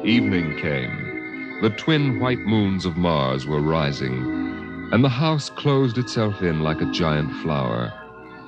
[0.04, 1.58] Evening came.
[1.62, 6.80] The twin white moons of Mars were rising, and the house closed itself in like
[6.80, 7.92] a giant flower.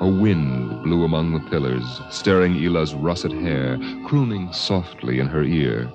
[0.01, 5.93] A wind blew among the pillars, stirring Ylla's russet hair, crooning softly in her ear.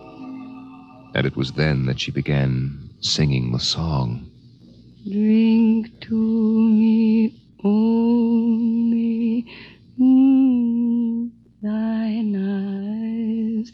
[1.13, 4.29] And it was then that she began singing the song.
[5.09, 7.33] Drink to me
[7.63, 9.45] only
[9.99, 11.29] mm,
[11.61, 13.71] thine eyes,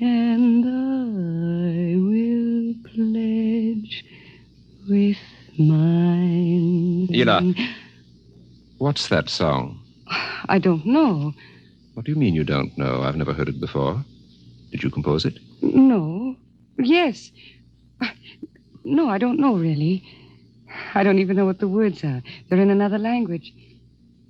[0.00, 4.04] and I will pledge
[4.88, 5.18] with
[5.58, 7.08] mine.
[7.08, 7.54] Ylla,
[8.78, 9.80] what's that song?
[10.48, 11.32] I don't know.
[11.94, 13.02] What do you mean you don't know?
[13.02, 14.04] I've never heard it before.
[14.70, 15.38] Did you compose it?
[15.62, 16.36] No.
[16.78, 17.30] Yes.
[18.84, 20.04] No, I don't know really.
[20.94, 22.22] I don't even know what the words are.
[22.48, 23.52] They're in another language.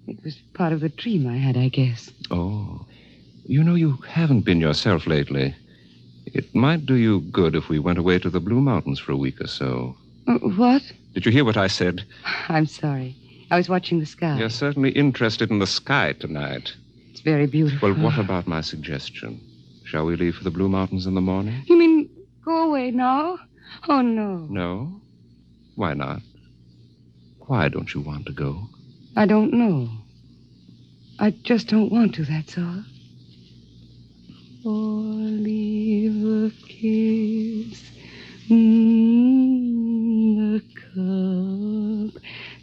[0.06, 2.10] It was part of the dream I had, I guess.
[2.30, 2.86] Oh.
[3.44, 5.54] You know, you haven't been yourself lately.
[6.26, 9.16] It might do you good if we went away to the Blue Mountains for a
[9.16, 9.96] week or so.
[10.26, 10.82] Uh, what?
[11.14, 12.04] Did you hear what I said?
[12.48, 13.16] I'm sorry.
[13.50, 14.38] I was watching the sky.
[14.38, 16.74] You're certainly interested in the sky tonight.
[17.10, 17.92] It's very beautiful.
[17.92, 19.40] Well, what about my suggestion?
[19.84, 21.62] Shall we leave for the Blue Mountains in the morning?
[21.66, 21.95] You mean
[22.46, 23.38] go away now?
[23.88, 24.46] Oh, no.
[24.48, 25.00] No?
[25.74, 26.22] Why not?
[27.40, 28.68] Why don't you want to go?
[29.16, 29.88] I don't know.
[31.18, 32.84] I just don't want to, that's all.
[34.64, 35.02] Or
[35.48, 37.82] leave a kiss
[38.48, 40.60] in the
[40.92, 42.22] cup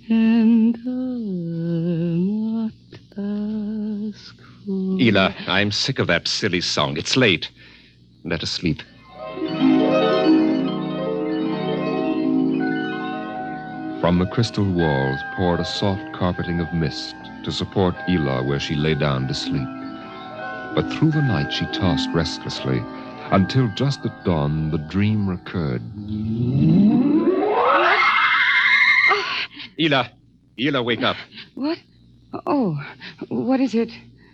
[0.09, 0.77] and
[2.25, 2.71] not
[3.17, 4.97] ask for...
[4.97, 6.95] Ylla, I'm sick of that silly song.
[6.97, 7.49] It's late.
[8.23, 8.81] Let us sleep.
[14.13, 18.75] From the crystal walls poured a soft carpeting of mist to support Ylla where she
[18.75, 19.67] lay down to sleep.
[20.75, 22.79] But through the night she tossed restlessly
[23.31, 25.81] until just at dawn the dream recurred.
[29.79, 30.11] Ylla,
[30.59, 31.17] Ylla, wake up.
[31.55, 31.79] What?
[32.45, 32.79] Oh,
[33.29, 33.89] what is it?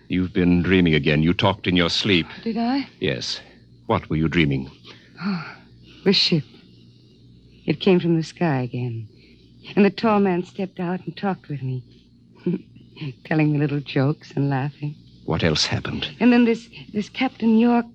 [0.10, 1.24] You've been dreaming again.
[1.24, 2.28] You talked in your sleep.
[2.44, 2.90] Did I?
[3.00, 3.40] Yes.
[3.86, 4.70] What were you dreaming?
[5.24, 5.56] Oh,
[6.04, 6.44] the ship.
[7.66, 9.08] It came from the sky again.
[9.76, 11.84] And the tall man stepped out and talked with me,
[13.26, 14.96] telling me little jokes and laughing.
[15.26, 16.10] What else happened?
[16.20, 17.86] And then this this Captain York.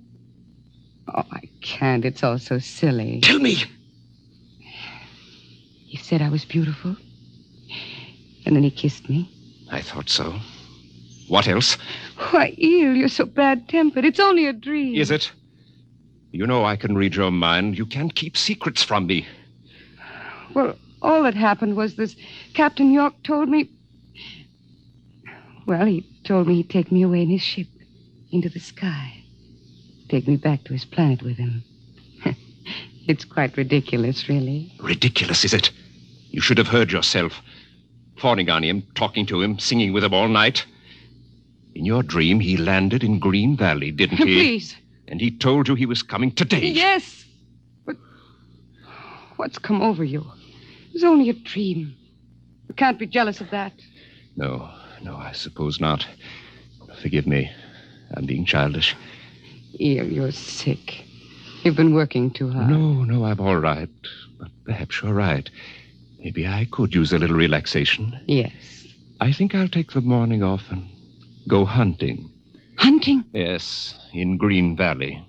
[1.09, 2.05] Oh, I can't.
[2.05, 3.21] It's all so silly.
[3.21, 3.65] Tell me.
[5.87, 6.97] He said I was beautiful.
[8.47, 9.31] And then he kissed me.
[9.71, 10.35] I thought so.
[11.29, 11.77] What else?
[12.31, 14.05] Why, Eel, you're so bad tempered.
[14.05, 14.95] It's only a dream.
[14.95, 15.33] Is it?
[16.33, 17.79] You know I can read your mind.
[17.79, 19.27] You can't keep secrets from me.
[20.53, 22.17] Well, all that happened was this
[22.55, 23.69] Captain York told me.
[25.67, 27.69] Well, he told me he'd take me away in his ship
[28.33, 29.23] into the sky.
[30.09, 31.63] Take me back to his planet with him.
[33.07, 34.73] it's quite ridiculous, really.
[34.81, 35.71] Ridiculous, is it?
[36.31, 37.41] You should have heard yourself.
[38.17, 40.65] Fawning on him, talking to him, singing with him all night.
[41.75, 44.25] In your dream, he landed in Green Valley, didn't he?
[44.25, 44.77] Please.
[45.09, 46.67] And he told you he was coming today.
[46.67, 47.25] Yes.
[47.85, 47.97] But
[49.37, 50.25] what's come over you?
[50.95, 51.97] It was only a dream.
[52.69, 53.73] You can't be jealous of that.
[54.37, 54.71] No,
[55.03, 56.07] no, I suppose not.
[57.03, 57.51] Forgive me.
[58.17, 58.95] I'm being childish.
[59.81, 61.03] Eel, you're sick.
[61.65, 62.71] You've been working too hard.
[62.71, 63.89] No, no, I'm all right.
[64.39, 65.51] But perhaps you're right.
[66.21, 68.17] Maybe I could use a little relaxation.
[68.29, 68.87] Yes.
[69.21, 70.89] I think I'll take the morning off and
[71.49, 72.31] go hunting.
[72.77, 73.25] Hunting?
[73.33, 75.27] Yes, in Green Valley.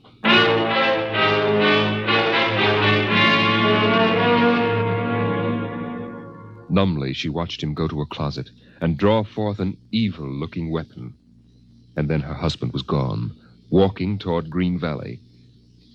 [6.70, 8.50] Numbly, she watched him go to a closet
[8.82, 11.14] and draw forth an evil looking weapon.
[11.96, 13.36] And then her husband was gone,
[13.70, 15.22] walking toward Green Valley.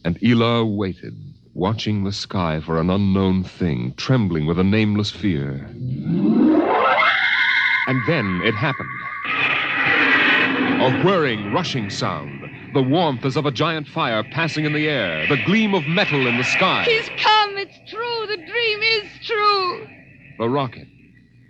[0.04, 1.14] And Ylla waited,
[1.54, 5.66] watching the sky for an unknown thing, trembling with a nameless fear.
[7.86, 8.88] And then it happened.
[10.82, 12.50] A whirring, rushing sound.
[12.72, 15.26] The warmth as of a giant fire passing in the air.
[15.26, 16.84] The gleam of metal in the sky.
[16.84, 17.58] He's come.
[17.58, 18.26] It's true.
[18.28, 19.86] The dream is true.
[20.40, 20.88] The rocket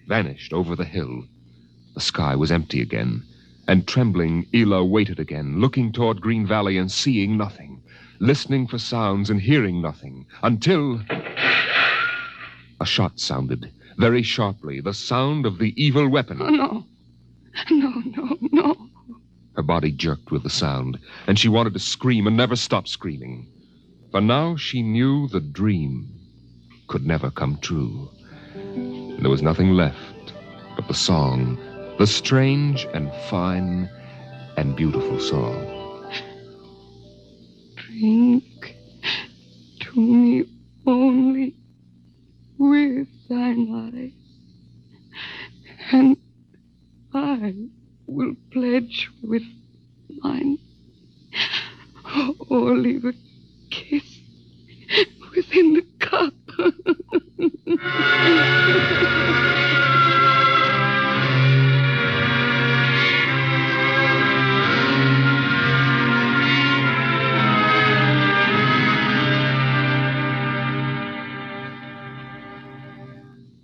[0.09, 1.23] vanished over the hill.
[1.95, 3.23] The sky was empty again.
[3.69, 7.85] And trembling, Ylla waited again, looking toward Green Valley and seeing nothing,
[8.19, 11.03] listening for sounds and hearing nothing, until.
[12.81, 16.43] A shot sounded, very sharply, the sound of the evil weapon.
[16.43, 16.85] Oh, no.
[17.71, 18.89] No, no, no.
[19.55, 23.47] Her body jerked with the sound, and she wanted to scream and never stop screaming.
[24.11, 26.09] For now she knew the dream
[26.89, 28.11] could never come true.
[29.21, 30.33] And there was nothing left
[30.77, 31.59] but the song,
[31.99, 33.87] the strange and fine
[34.57, 36.11] and beautiful song.
[37.75, 38.77] Drink
[39.81, 40.47] to me
[40.87, 41.55] only
[42.57, 44.13] with thine eyes,
[45.93, 46.17] and
[47.13, 47.55] I
[48.07, 49.45] will pledge with
[50.23, 50.57] mine,
[52.49, 53.13] or leave a
[53.69, 54.19] kiss
[55.37, 56.33] within the cup.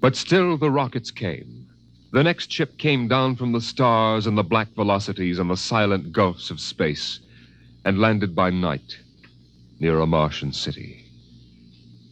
[0.00, 1.66] But still the rockets came.
[2.12, 6.12] The next ship came down from the stars and the black velocities and the silent
[6.12, 7.18] gulfs of space
[7.84, 8.98] and landed by night
[9.80, 11.05] near a Martian city.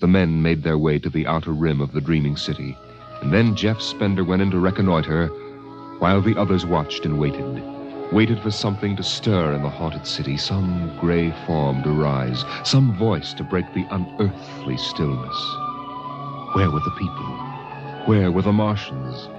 [0.04, 2.76] The men made their way to the outer rim of the dreaming city,
[3.22, 5.28] and then Jeff Spender went in to reconnoiter
[5.98, 7.62] while the others watched and waited.
[8.12, 12.94] Waited for something to stir in the haunted city, some gray form to rise, some
[12.98, 15.56] voice to break the unearthly stillness.
[16.52, 17.32] Where were the people?
[18.04, 19.30] Where were the Martians?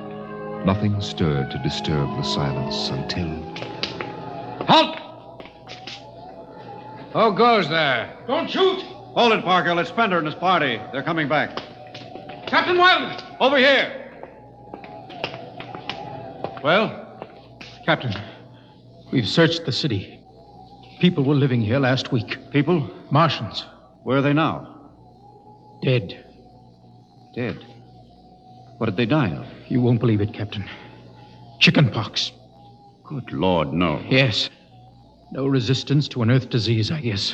[0.66, 3.30] Nothing stirred to disturb the silence until.
[4.66, 4.98] Halt!
[7.14, 8.18] Who goes there?
[8.26, 8.95] Don't shoot!
[9.16, 9.80] Hold it, Parker.
[9.80, 10.78] It's Spender and his party.
[10.92, 11.56] They're coming back.
[12.48, 13.24] Captain Wildman!
[13.40, 14.12] Over here.
[16.62, 17.02] Well?
[17.86, 18.14] Captain,
[19.14, 20.20] we've searched the city.
[21.00, 22.38] People were living here last week.
[22.52, 22.90] People?
[23.10, 23.66] Martians.
[24.04, 24.92] Where are they now?
[25.82, 26.26] Dead.
[27.34, 27.64] Dead.
[28.80, 29.46] What did they die of?
[29.68, 30.68] You won't believe it, Captain.
[31.60, 32.34] Chicken pox.
[33.04, 34.04] Good Lord, no.
[34.10, 34.50] Yes.
[35.32, 37.34] No resistance to an Earth disease, I guess.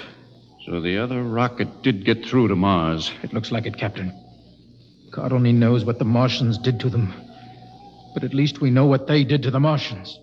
[0.66, 3.12] So the other rocket did get through to Mars.
[3.24, 4.14] It looks like it, Captain.
[5.12, 7.14] God only knows what the Martians did to them.
[8.14, 10.20] But at least we know what they did to the Martians.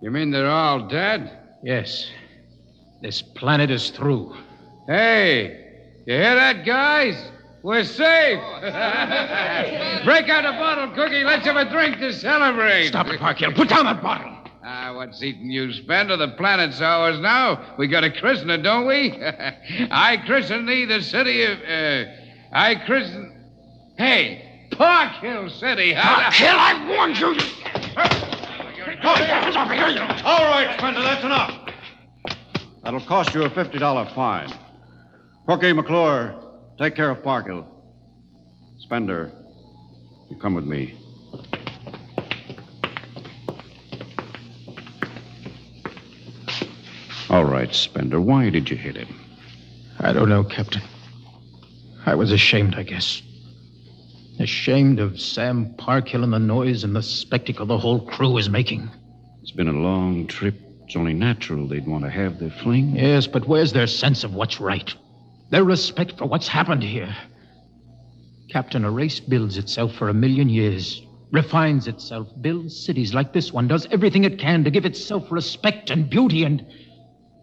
[0.00, 1.38] You mean they're all dead?
[1.64, 2.08] Yes.
[3.02, 4.36] This planet is through.
[4.86, 5.64] Hey,
[6.06, 7.16] you hear that, guys?
[7.62, 8.38] We're safe.
[10.04, 11.24] Break out a bottle, Cookie.
[11.24, 12.88] Let's have a drink to celebrate.
[12.88, 13.52] Stop it, Parkhill.
[13.52, 14.35] Put down that bottle.
[14.96, 16.16] What's eating you, Spender?
[16.16, 17.74] The planet's ours now.
[17.76, 19.12] We got a christener, don't we?
[19.90, 21.58] I christen thee the city of.
[21.60, 22.04] Uh,
[22.50, 23.34] I christen.
[23.98, 25.92] Hey, Parkhill City.
[25.94, 27.26] Parkhill, I warned you.
[30.24, 31.68] All right, Spender, that's enough.
[32.82, 34.50] That'll cost you a $50 fine.
[35.46, 36.34] Cookie McClure,
[36.78, 37.66] take care of Parkhill.
[38.78, 39.30] Spender,
[40.30, 40.98] you come with me.
[47.28, 49.08] All right, Spender, why did you hit him?
[49.98, 50.82] I don't know, Captain.
[52.04, 53.20] I was ashamed, I guess.
[54.38, 58.88] Ashamed of Sam Parkhill and the noise and the spectacle the whole crew is making.
[59.42, 60.54] It's been a long trip.
[60.84, 62.94] It's only natural they'd want to have their fling.
[62.94, 64.94] Yes, but where's their sense of what's right?
[65.50, 67.16] Their respect for what's happened here?
[68.50, 71.02] Captain, a race builds itself for a million years,
[71.32, 75.90] refines itself, builds cities like this one, does everything it can to give itself respect
[75.90, 76.64] and beauty, and.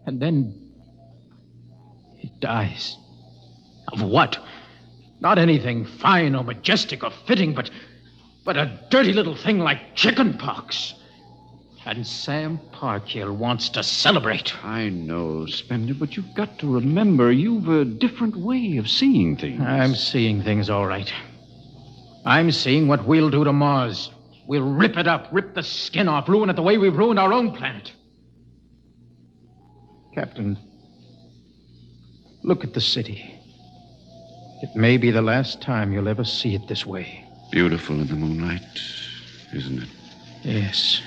[0.06, 0.54] And then.
[2.20, 2.96] it dies.
[3.92, 4.38] Of what?
[5.20, 7.70] Not anything fine or majestic or fitting, but.
[8.44, 10.94] but a dirty little thing like chickenpox.
[11.86, 14.54] And Sam Parkhill wants to celebrate.
[14.64, 19.60] I know, Spender, but you've got to remember you've a different way of seeing things.
[19.60, 21.12] I'm seeing things all right.
[22.24, 24.10] I'm seeing what we'll do to Mars.
[24.46, 27.34] We'll rip it up, rip the skin off, ruin it the way we've ruined our
[27.34, 27.92] own planet.
[30.14, 30.56] Captain,
[32.44, 33.34] look at the city.
[34.62, 37.24] It may be the last time you'll ever see it this way.
[37.50, 38.62] Beautiful in the moonlight,
[39.52, 39.88] isn't it?
[40.44, 41.02] Yes.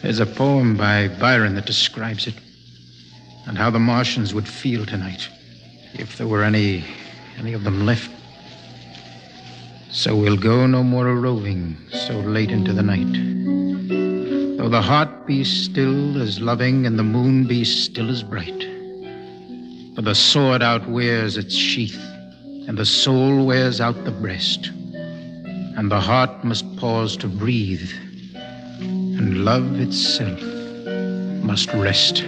[0.00, 2.34] There's a poem by Byron that describes it
[3.46, 5.28] and how the Martians would feel tonight
[5.94, 6.84] if there were any
[7.38, 8.10] any of them left.
[9.90, 13.59] So we'll go no more a roving so late into the night.
[14.60, 18.68] Though the heart be still as loving and the moon be still as bright.
[19.94, 21.98] For the sword outwears its sheath,
[22.68, 27.90] and the soul wears out the breast, and the heart must pause to breathe
[28.82, 30.42] and love itself
[31.42, 32.22] must rest.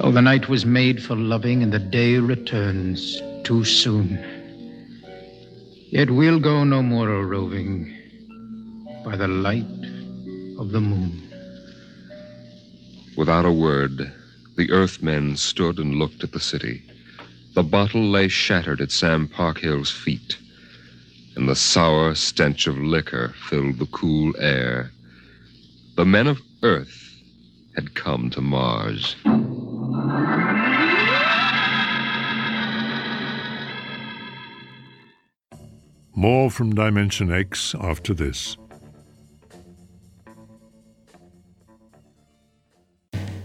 [0.00, 4.22] Oh, the night was made for loving, and the day returns too soon.
[5.88, 7.90] Yet we'll go no more a roving
[9.02, 9.93] by the light
[10.58, 11.22] of the moon.
[13.16, 14.12] Without a word,
[14.56, 16.82] the Earthmen stood and looked at the city.
[17.54, 20.38] The bottle lay shattered at Sam Parkhill's feet.
[21.36, 24.92] and the sour stench of liquor filled the cool air.
[25.96, 27.20] The men of Earth
[27.74, 29.16] had come to Mars.
[36.14, 38.56] More from Dimension X after this.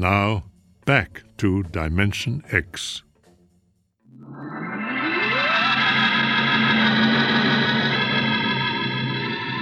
[0.00, 0.44] Now,
[0.86, 3.02] back to Dimension X.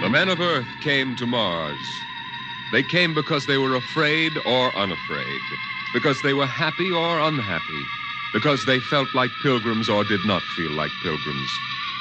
[0.00, 1.76] The men of Earth came to Mars.
[2.70, 5.40] They came because they were afraid or unafraid,
[5.92, 7.82] because they were happy or unhappy,
[8.32, 11.50] because they felt like pilgrims or did not feel like pilgrims.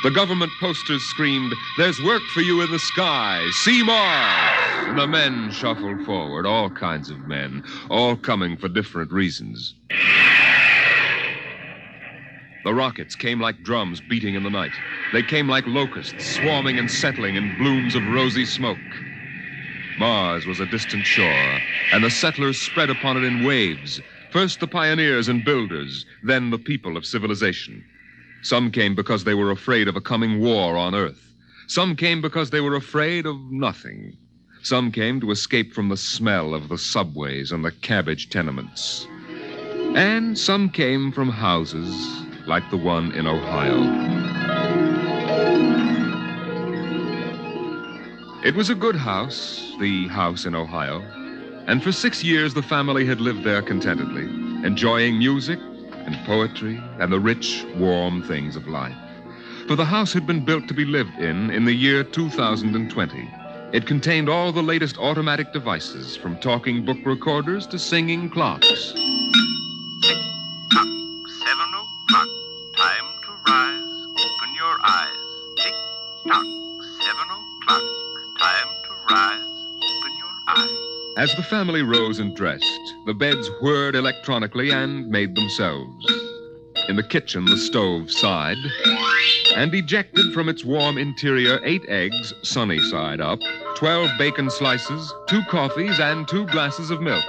[0.04, 3.50] The government posters screamed, There's work for you in the sky.
[3.52, 3.82] See!
[3.82, 9.74] And the men shuffled forward, all kinds of men, all coming for different reasons.
[12.64, 14.74] The rockets came like drums beating in the night.
[15.14, 18.78] They came like locusts, swarming and settling in blooms of rosy smoke.
[19.98, 21.60] Mars was a distant shore,
[21.92, 24.00] and the settlers spread upon it in waves.
[24.32, 27.84] First the pioneers and builders, then the people of civilization.
[28.42, 31.34] Some came because they were afraid of a coming war on Earth.
[31.68, 34.16] Some came because they were afraid of nothing.
[34.62, 39.08] Some came to escape from the smell of the subways and the cabbage tenements.
[39.96, 41.94] And some came from houses
[42.48, 43.78] like the one in Ohio.
[48.46, 51.02] It was a good house, the house in Ohio,
[51.68, 54.24] and for six years the family had lived there contentedly,
[54.66, 55.60] enjoying music
[56.08, 58.96] and poetry and the rich, warm things of life.
[59.68, 63.30] For the house had been built to be lived in in the year 2020.
[63.74, 68.66] It contained all the latest automatic devices, from talking book recorders to singing clocks.
[68.66, 68.96] Seven
[71.76, 72.30] o'clock.
[72.78, 74.06] Time to rise.
[74.16, 75.26] Open your eyes.
[75.58, 75.76] Tick
[76.26, 76.46] tock.
[77.02, 77.84] Seven o'clock.
[78.40, 79.66] Time to rise.
[79.84, 80.70] Open your eyes.
[81.18, 82.77] As the family rose and dressed,
[83.08, 86.06] the beds whirred electronically and made themselves.
[86.90, 88.58] In the kitchen, the stove sighed
[89.56, 93.40] and ejected from its warm interior eight eggs, sunny side up,
[93.76, 97.24] twelve bacon slices, two coffees, and two glasses of milk.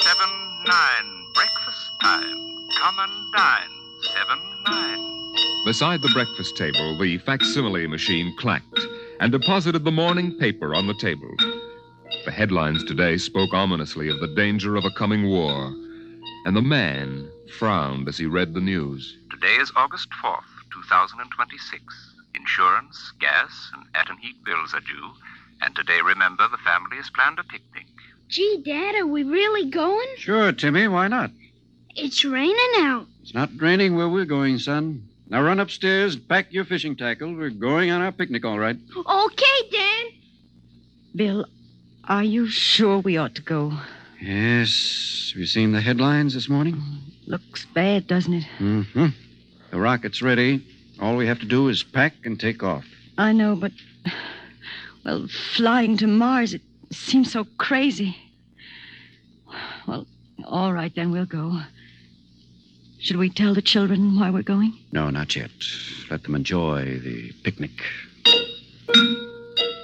[0.00, 0.30] Seven
[0.66, 1.24] nine.
[1.34, 2.34] Breakfast time.
[2.78, 3.68] Come and dine.
[4.14, 5.34] Seven nine.
[5.66, 8.80] Beside the breakfast table, the facsimile machine clacked
[9.20, 11.30] and deposited the morning paper on the table.
[12.24, 15.74] The headlines today spoke ominously of the danger of a coming war,
[16.44, 19.18] and the man frowned as he read the news.
[19.28, 21.82] Today is August 4th, 2026.
[22.36, 25.10] Insurance, gas, and at and heat bills are due.
[25.62, 27.86] And today, remember, the family has planned a picnic.
[28.28, 30.06] Gee, Dad, are we really going?
[30.16, 31.32] Sure, Timmy, why not?
[31.96, 33.08] It's raining out.
[33.22, 35.08] It's not raining where we're going, son.
[35.28, 37.34] Now run upstairs, pack your fishing tackle.
[37.34, 38.76] We're going on our picnic, all right.
[38.96, 40.06] Okay, Dad.
[41.16, 41.46] Bill,
[42.08, 43.72] are you sure we ought to go?
[44.20, 45.30] Yes.
[45.32, 46.82] Have you seen the headlines this morning?
[47.26, 48.44] Looks bad, doesn't it?
[48.58, 49.06] Mm-hmm.
[49.70, 50.64] The rocket's ready.
[51.00, 52.84] All we have to do is pack and take off.
[53.18, 53.72] I know, but.
[55.04, 55.26] Well,
[55.56, 58.16] flying to Mars, it seems so crazy.
[59.86, 60.06] Well,
[60.44, 61.60] all right, then we'll go.
[63.00, 64.78] Should we tell the children why we're going?
[64.92, 65.50] No, not yet.
[66.08, 67.72] Let them enjoy the picnic.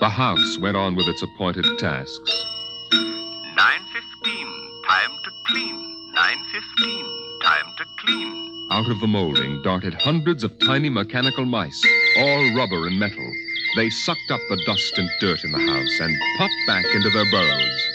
[0.01, 2.45] The house went on with its appointed tasks.
[2.93, 4.47] Nine fifteen.
[4.89, 6.13] Time to clean.
[6.15, 7.05] Nine fifteen.
[7.43, 8.69] Time to clean.
[8.71, 11.85] Out of the molding darted hundreds of tiny mechanical mice,
[12.19, 13.33] all rubber and metal.
[13.75, 17.31] They sucked up the dust and dirt in the house and popped back into their
[17.33, 17.89] burrows.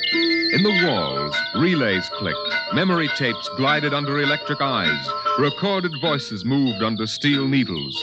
[0.53, 5.07] In the walls, relays clicked, memory tapes glided under electric eyes,
[5.39, 7.95] recorded voices moved under steel needles.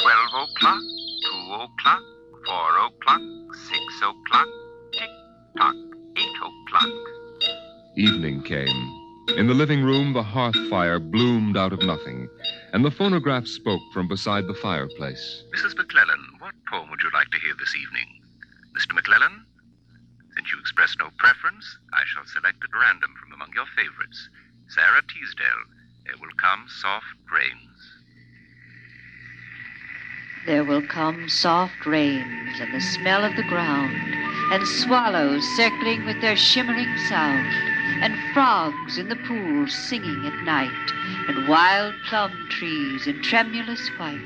[0.00, 0.82] Twelve o'clock,
[8.02, 9.00] Evening came.
[9.38, 12.28] In the living room, the hearth fire bloomed out of nothing,
[12.72, 15.44] and the phonograph spoke from beside the fireplace.
[15.54, 15.76] Mrs.
[15.76, 18.08] McClellan, what poem would you like to hear this evening?
[18.76, 18.92] Mr.
[18.96, 19.46] McClellan?
[20.34, 24.28] Since you express no preference, I shall select at random from among your favorites.
[24.66, 25.62] Sara Teasdale,
[26.04, 27.72] There Will Come Soft Rains.
[30.44, 33.94] There will come soft rains and the smell of the ground,
[34.50, 37.71] and swallows circling with their shimmering sound,
[38.02, 40.92] and frogs in the pools singing at night,
[41.28, 44.18] and wild plum trees in tremulous white.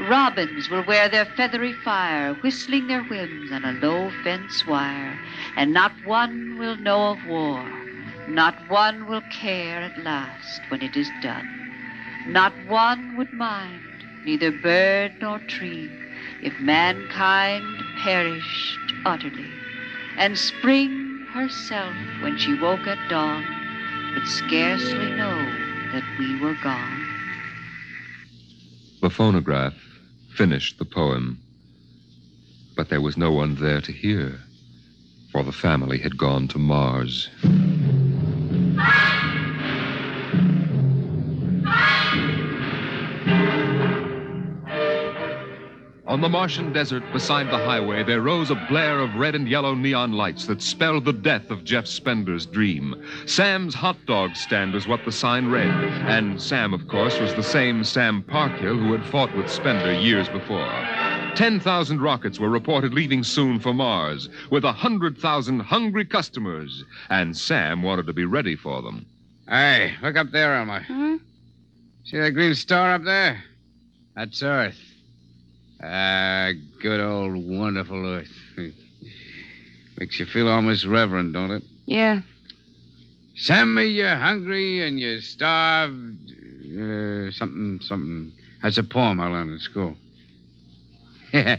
[0.00, 5.16] Robins will wear their feathery fire, whistling their whims on a low fence wire,
[5.56, 7.64] and not one will know of war,
[8.28, 11.48] not one will care at last when it is done.
[12.26, 15.88] Not one would mind, neither bird nor tree,
[16.42, 19.50] if mankind perished utterly.
[20.18, 23.44] And spring herself, when she woke at dawn,
[24.14, 25.36] would scarcely know
[25.92, 27.06] that we were gone.
[29.00, 29.74] The phonograph
[30.36, 31.40] finished the poem.
[32.76, 34.40] But there was no one there to hear,
[35.30, 37.28] for the family had gone to Mars.
[46.12, 49.74] On the Martian desert beside the highway, there rose a blare of red and yellow
[49.74, 53.02] neon lights that spelled the death of Jeff Spender's dream.
[53.24, 55.70] Sam's hot dog stand was what the sign read.
[55.70, 60.28] And Sam, of course, was the same Sam Parkhill who had fought with Spender years
[60.28, 60.68] before.
[61.34, 66.84] 10,000 rockets were reported leaving soon for Mars, with 100,000 hungry customers.
[67.08, 69.06] And Sam wanted to be ready for them.
[69.48, 70.82] Hey, look up there, Elmer.
[70.82, 71.16] Hmm?
[72.04, 73.42] See that green star up there?
[74.14, 74.91] That's Earth.
[75.82, 78.30] Ah, good old wonderful Earth.
[79.98, 81.62] Makes you feel almost reverent, don't it?
[81.86, 82.20] Yeah.
[83.34, 86.30] Send me you're hungry and you're starved.
[86.72, 88.32] Uh, something, something.
[88.62, 89.96] That's a poem I learned in school.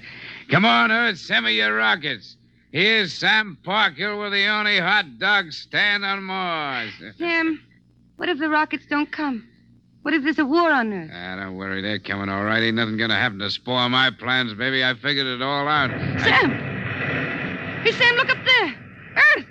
[0.50, 2.38] Come on, Earth, send me your rockets.
[2.72, 6.92] Here's Sam Parkhill with the only hot dog stand on Mars.
[7.18, 7.62] Sam,
[8.18, 9.48] what if the rockets don't come?
[10.04, 11.12] What if there's a war on Earth?
[11.14, 12.62] Ah, don't worry, they're coming all right.
[12.62, 14.84] Ain't nothing gonna happen to spoil my plans, baby.
[14.84, 15.92] I figured it all out.
[16.20, 16.52] Sam!
[17.84, 18.76] Hey, Sam, look up there!
[19.16, 19.46] Earth!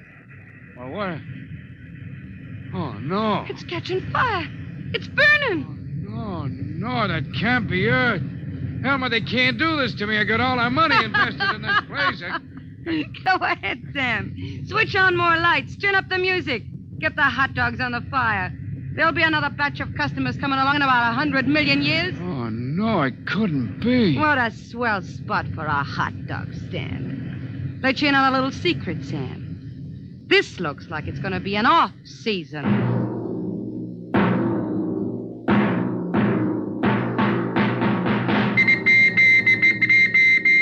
[0.77, 1.19] Well, what?
[2.75, 3.47] Oh, no.
[3.49, 4.47] It's catching fire.
[4.93, 6.05] It's burning.
[6.07, 8.23] No, no, that can't be Earth.
[8.85, 10.19] Elmer, they can't do this to me.
[10.19, 12.23] I got all our money invested in this place.
[12.23, 12.39] I...
[13.39, 14.37] Go ahead, Sam.
[14.67, 15.77] Switch on more lights.
[15.77, 16.65] Turn up the music.
[16.99, 18.53] Get the hot dogs on the fire.
[18.95, 22.15] There'll be another batch of customers coming along in about a hundred million years.
[22.21, 24.19] Oh, no, it couldn't be.
[24.19, 27.81] What a swell spot for a hot dog stand.
[27.83, 30.25] Let you in on a little secret, Sam.
[30.27, 32.65] This looks like it's going to be an off season.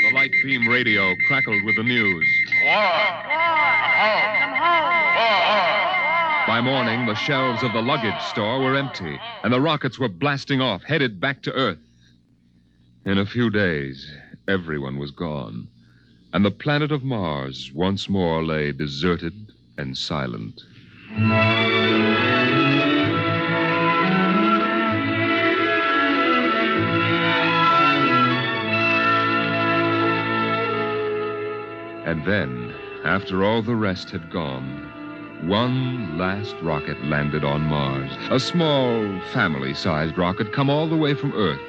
[0.02, 2.26] The light beam radio crackled with the news.
[6.50, 10.60] By morning, the shelves of the luggage store were empty, and the rockets were blasting
[10.60, 11.78] off, headed back to Earth.
[13.06, 14.12] In a few days,
[14.48, 15.68] everyone was gone,
[16.32, 20.60] and the planet of Mars once more lay deserted and silent.
[32.04, 32.74] And then,
[33.04, 34.89] after all the rest had gone,
[35.46, 38.10] one last rocket landed on Mars.
[38.30, 41.60] A small, family sized rocket come all the way from Earth.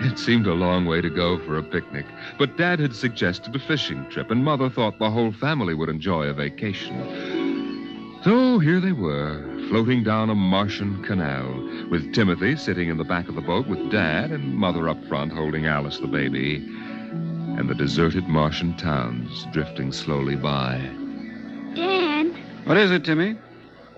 [0.00, 2.06] It seemed a long way to go for a picnic,
[2.38, 6.26] but Dad had suggested a fishing trip, and Mother thought the whole family would enjoy
[6.26, 8.20] a vacation.
[8.22, 13.28] So here they were, floating down a Martian canal, with Timothy sitting in the back
[13.28, 17.74] of the boat with Dad and Mother up front holding Alice the baby, and the
[17.74, 20.78] deserted Martian towns drifting slowly by.
[21.74, 22.34] Dad,
[22.66, 23.36] What is it, Timmy?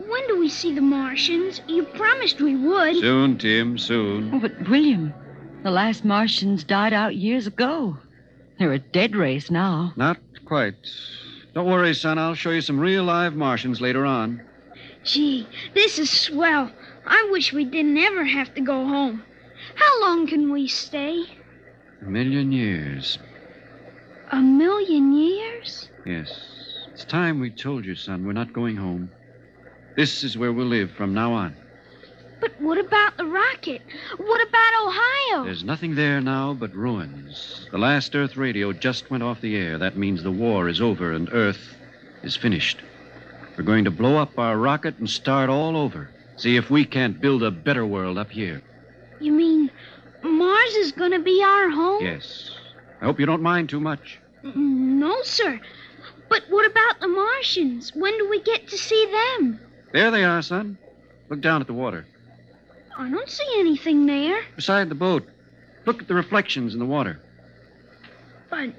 [0.09, 1.61] when do we see the Martians?
[1.67, 2.97] You promised we would.
[2.97, 4.35] Soon, Tim, soon.
[4.35, 5.13] Oh, but William,
[5.63, 7.97] the last Martians died out years ago.
[8.59, 9.93] They're a dead race now.
[9.97, 10.75] Not quite.
[11.55, 12.19] Don't worry, son.
[12.19, 14.43] I'll show you some real live Martians later on.
[15.05, 16.71] Gee, this is swell.
[17.07, 19.23] I wish we didn't ever have to go home.
[19.75, 21.25] How long can we stay?
[22.03, 23.19] A million years.
[24.31, 25.89] A million years?
[26.05, 26.58] Yes.
[26.99, 28.27] It's time we told you, son.
[28.27, 29.09] We're not going home.
[29.95, 31.55] This is where we'll live from now on.
[32.41, 33.83] But what about the rocket?
[34.17, 35.45] What about Ohio?
[35.45, 37.69] There's nothing there now but ruins.
[37.71, 39.79] The last Earth radio just went off the air.
[39.79, 41.77] That means the war is over and Earth
[42.25, 42.81] is finished.
[43.57, 46.11] We're going to blow up our rocket and start all over.
[46.35, 48.61] See if we can't build a better world up here.
[49.21, 49.71] You mean
[50.25, 52.05] Mars is going to be our home?
[52.05, 52.51] Yes.
[53.01, 54.19] I hope you don't mind too much.
[54.43, 55.61] Mm, no, sir.
[56.29, 57.93] But what about the Martians?
[57.95, 59.61] When do we get to see them?
[59.93, 60.79] There they are, son.
[61.29, 62.07] Look down at the water.
[62.97, 64.41] I don't see anything there.
[64.57, 65.27] Beside the boat.
[65.87, 67.21] Look at the reflections in the water.
[68.51, 68.71] But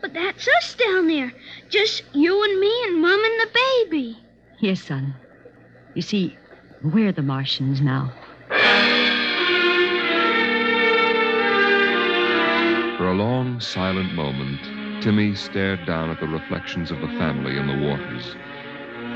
[0.00, 1.32] but that's us down there.
[1.70, 4.18] Just you and me and Mum and the baby.
[4.60, 5.14] Yes, son.
[5.94, 6.36] You see,
[6.82, 8.12] we're the Martians now.
[12.98, 14.60] For a long, silent moment,
[15.02, 18.36] Timmy stared down at the reflections of the family in the waters.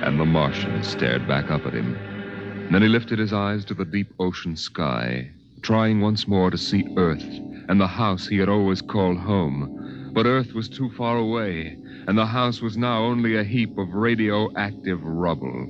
[0.02, 2.68] And the Martian stared back up at him.
[2.72, 5.30] Then he lifted his eyes to the deep ocean sky,
[5.62, 7.24] trying once more to see Earth
[7.68, 10.10] and the house he had always called home.
[10.12, 11.76] But Earth was too far away,
[12.08, 15.66] and the house was now only a heap of radioactive rubble.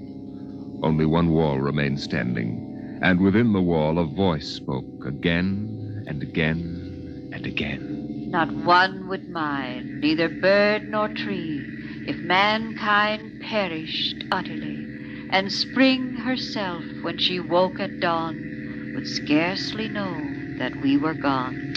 [0.82, 7.30] Only one wall remained standing, and within the wall a voice spoke again and again
[7.34, 7.95] and again.
[8.28, 11.62] Not one would mind, neither bird nor tree,
[12.06, 14.86] if mankind perished utterly,
[15.30, 20.18] and spring herself, when she woke at dawn, would scarcely know
[20.58, 21.74] that we were gone,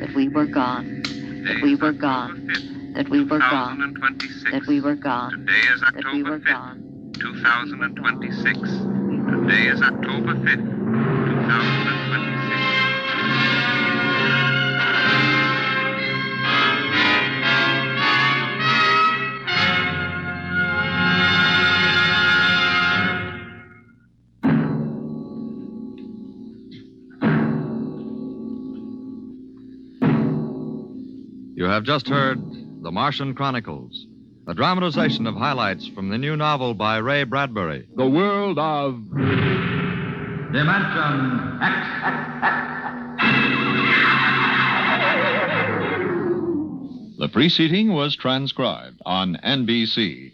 [0.00, 1.02] that we were gone,
[1.46, 2.48] that we were gone,
[2.94, 3.80] that we were gone,
[4.50, 5.46] that we were gone,
[5.94, 7.12] that we were gone.
[7.20, 8.58] 2026.
[9.30, 10.68] Today is October 5th,
[11.28, 12.31] 2026.
[31.72, 32.38] Have just heard
[32.82, 34.06] The Martian Chronicles,
[34.46, 37.86] a dramatization of highlights from the new novel by Ray Bradbury.
[37.96, 39.08] The world of.
[40.52, 41.88] Dimension X.
[47.18, 50.32] The preceding was transcribed on NBC.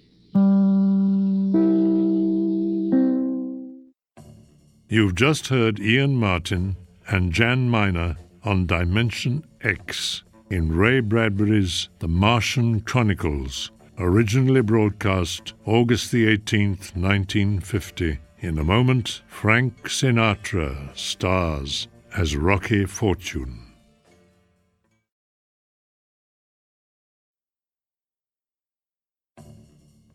[4.88, 6.76] You've just heard Ian Martin
[7.06, 16.10] and Jan Miner on Dimension X in Ray Bradbury's The Martian Chronicles, originally broadcast August
[16.10, 18.18] the 18th, 1950.
[18.40, 23.64] In a moment, Frank Sinatra stars as Rocky Fortune.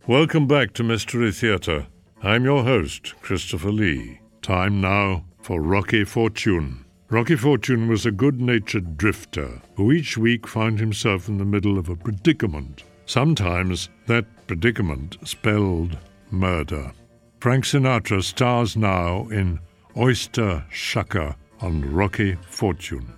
[0.08, 1.88] Welcome back to Mystery Theatre.
[2.22, 4.20] I'm your host, Christopher Lee.
[4.42, 6.83] Time now for Rocky Fortune.
[7.14, 11.78] Rocky Fortune was a good natured drifter who each week found himself in the middle
[11.78, 12.86] of a predicament.
[13.06, 15.96] Sometimes that predicament spelled
[16.32, 16.92] murder.
[17.40, 19.60] Frank Sinatra stars now in
[19.96, 23.14] Oyster Shucker on Rocky Fortune.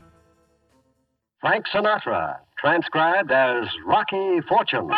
[1.40, 4.90] Frank Sinatra, transcribed as Rocky Fortune.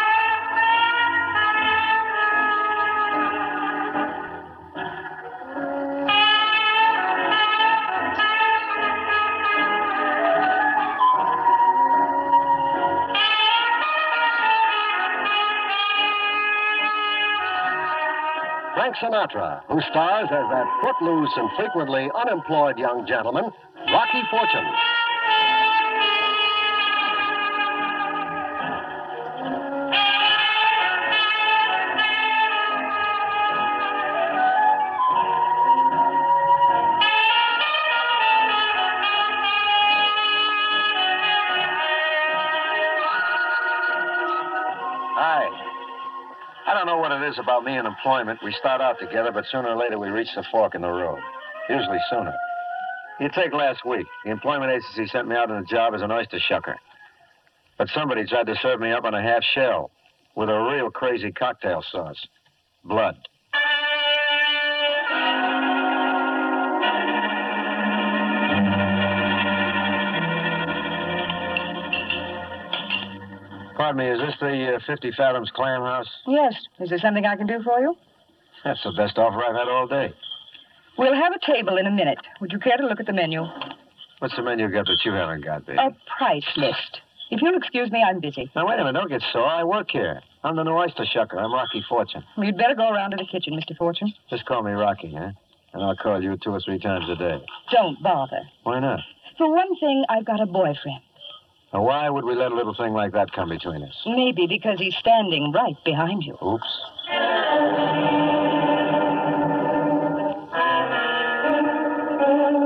[18.87, 23.51] Frank Sinatra, who stars as that footloose and frequently unemployed young gentleman,
[23.91, 24.96] Rocky Fortune.
[47.27, 48.39] Is about me and employment.
[48.43, 51.19] We start out together, but sooner or later we reach the fork in the road.
[51.69, 52.33] Usually sooner.
[53.19, 54.05] You take last week.
[54.23, 56.75] The employment agency sent me out on a job as an oyster shucker.
[57.77, 59.91] But somebody tried to serve me up on a half shell
[60.35, 62.27] with a real crazy cocktail sauce.
[62.83, 63.17] Blood.
[73.77, 76.09] Pardon me, is this the uh, 50 Fathoms Clam House?
[76.25, 76.53] Yes.
[76.79, 77.95] Is there something I can do for you?
[78.65, 80.13] That's the best offer I've had all day.
[80.97, 82.17] We'll have a table in a minute.
[82.41, 83.45] Would you care to look at the menu?
[84.17, 85.77] What's the menu got that you haven't got, baby?
[85.77, 87.01] A price list.
[87.29, 88.49] If you'll excuse me, I'm busy.
[88.55, 88.93] Now, wait a minute.
[88.93, 89.45] Don't get sore.
[89.45, 90.21] I work here.
[90.43, 91.37] I'm the new oyster shucker.
[91.37, 92.23] I'm Rocky Fortune.
[92.35, 93.77] Well, you'd better go around to the kitchen, Mr.
[93.77, 94.11] Fortune.
[94.31, 95.31] Just call me Rocky, huh?
[95.73, 97.45] And I'll call you two or three times a day.
[97.71, 98.41] Don't bother.
[98.63, 99.01] Why not?
[99.37, 101.01] For one thing, I've got a boyfriend.
[101.73, 103.93] Now, why would we let a little thing like that come between us?
[104.05, 106.37] Maybe because he's standing right behind you.
[106.41, 106.67] Oops.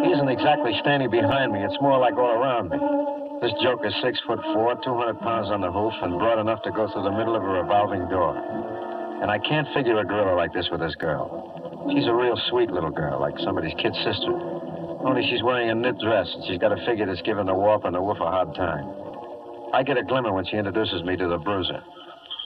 [0.06, 1.64] He isn't exactly standing behind me.
[1.64, 2.78] It's more like all around me.
[3.42, 6.72] This joke is six foot four, 200 pounds on the hoof, and broad enough to
[6.72, 8.38] go through the middle of a revolving door.
[9.22, 11.90] And I can't figure a gorilla like this with this girl.
[11.92, 14.61] She's a real sweet little girl, like somebody's kid sister.
[15.04, 17.86] Only she's wearing a knit dress, and she's got a figure that's giving the warp
[17.86, 18.86] and the woof a hard time.
[19.74, 21.82] I get a glimmer when she introduces me to the bruiser.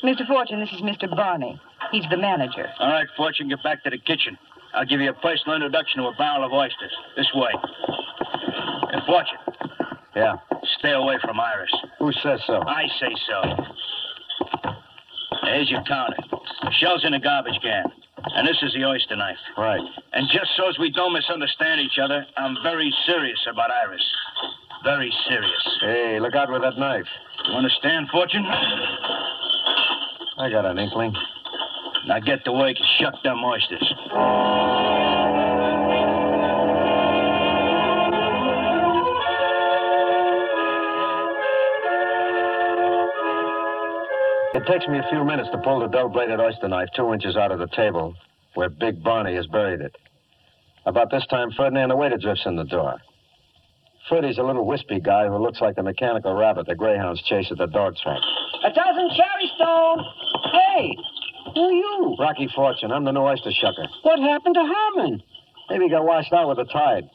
[0.03, 0.25] Mr.
[0.27, 1.09] Fortune, this is Mr.
[1.15, 1.59] Barney.
[1.91, 2.67] He's the manager.
[2.79, 4.37] All right, Fortune, get back to the kitchen.
[4.73, 6.91] I'll give you a personal introduction to a barrel of oysters.
[7.17, 7.51] This way.
[8.91, 9.37] And Fortune,
[10.15, 10.35] Yeah.
[10.79, 11.71] stay away from Iris.
[11.99, 12.61] Who says so?
[12.67, 13.65] I say so.
[15.43, 16.17] There's your counter.
[16.63, 17.85] The shell's in the garbage can.
[18.33, 19.37] And this is the oyster knife.
[19.57, 19.81] Right.
[20.13, 24.03] And just so as we don't misunderstand each other, I'm very serious about Iris.
[24.83, 25.77] Very serious.
[25.81, 27.07] Hey, look out with that knife.
[27.47, 28.45] You understand, Fortune?
[30.37, 31.13] I got an inkling.
[32.07, 33.93] Now get to work and shuck them oysters.
[44.55, 47.51] It takes me a few minutes to pull the dull-bladed oyster knife two inches out
[47.51, 48.15] of the table
[48.53, 49.93] where Big Barney has buried it.
[50.85, 52.95] About this time, Ferdinand the waiter drifts in the door.
[54.07, 57.57] Freddy's a little wispy guy who looks like the mechanical rabbit the greyhounds chase at
[57.57, 58.21] the dog track.
[58.63, 60.03] A dozen cherry stones.
[60.53, 60.95] Hey,
[61.53, 62.15] who are you?
[62.17, 63.87] Rocky Fortune, I'm the new oyster shucker.
[64.03, 65.21] What happened to Herman?
[65.69, 67.09] Maybe he got washed out with the tide.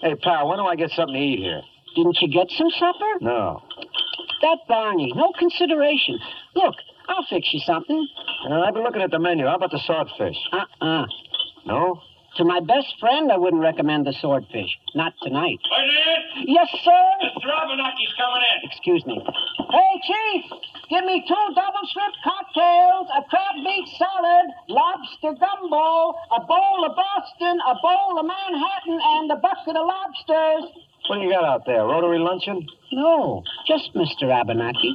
[0.00, 1.60] Hey, pal, when do I get something to eat here?
[1.96, 3.12] Didn't you get some supper?
[3.20, 3.62] No.
[4.42, 6.18] That Barney, no consideration.
[6.54, 6.74] Look,
[7.08, 8.06] I'll fix you something.
[8.48, 9.46] Uh, I've been looking at the menu.
[9.46, 10.36] How about the swordfish?
[10.52, 11.06] Uh-uh.
[11.66, 12.00] No?
[12.36, 14.70] To my best friend, I wouldn't recommend the swordfish.
[14.94, 15.58] Not tonight.
[15.66, 16.46] Ferdinand!
[16.46, 17.04] Yes, sir?
[17.24, 17.50] Mr.
[17.50, 18.70] Abenaki's coming in.
[18.70, 19.18] Excuse me.
[19.26, 20.44] Hey, Chief,
[20.88, 26.94] give me two double strip cocktails, a crab meat salad, lobster gumbo, a bowl of
[26.94, 30.70] Boston, a bowl of Manhattan, and a bucket of lobsters.
[31.08, 31.86] What do you got out there?
[31.86, 32.66] Rotary luncheon?
[32.92, 34.28] No, just Mr.
[34.28, 34.92] Abenaki.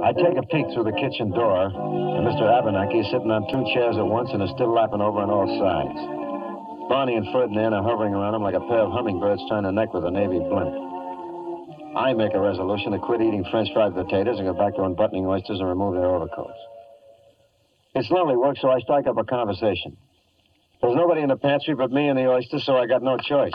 [0.00, 2.48] I take a peek through the kitchen door, and Mr.
[2.48, 5.44] Abenaki is sitting on two chairs at once and is still lapping over on all
[5.60, 6.88] sides.
[6.88, 9.92] Barney and Ferdinand are hovering around him like a pair of hummingbirds trying to neck
[9.92, 10.93] with a Navy blimp.
[11.96, 15.26] I make a resolution to quit eating French fried potatoes and go back to unbuttoning
[15.26, 16.58] oysters and remove their overcoats.
[17.94, 19.96] It's lovely work, so I strike up a conversation.
[20.82, 23.52] There's nobody in the pantry but me and the oysters, so I got no choice.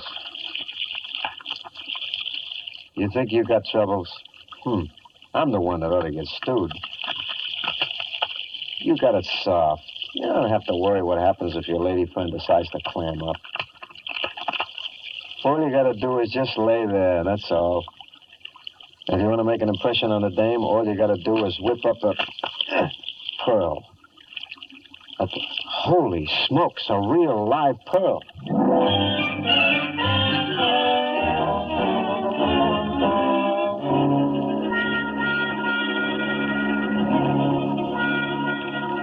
[2.95, 4.09] You think you've got troubles?
[4.63, 4.83] Hmm.
[5.33, 6.71] I'm the one that ought to get stewed.
[8.79, 9.83] You got it soft.
[10.13, 13.35] You don't have to worry what happens if your lady friend decides to clam up.
[15.43, 17.83] All you gotta do is just lay there, that's all.
[19.11, 21.57] If you want to make an impression on a dame, all you gotta do is
[21.61, 22.13] whip up a
[23.43, 23.83] pearl.
[25.19, 25.27] A,
[25.67, 28.21] holy smokes, a real live pearl.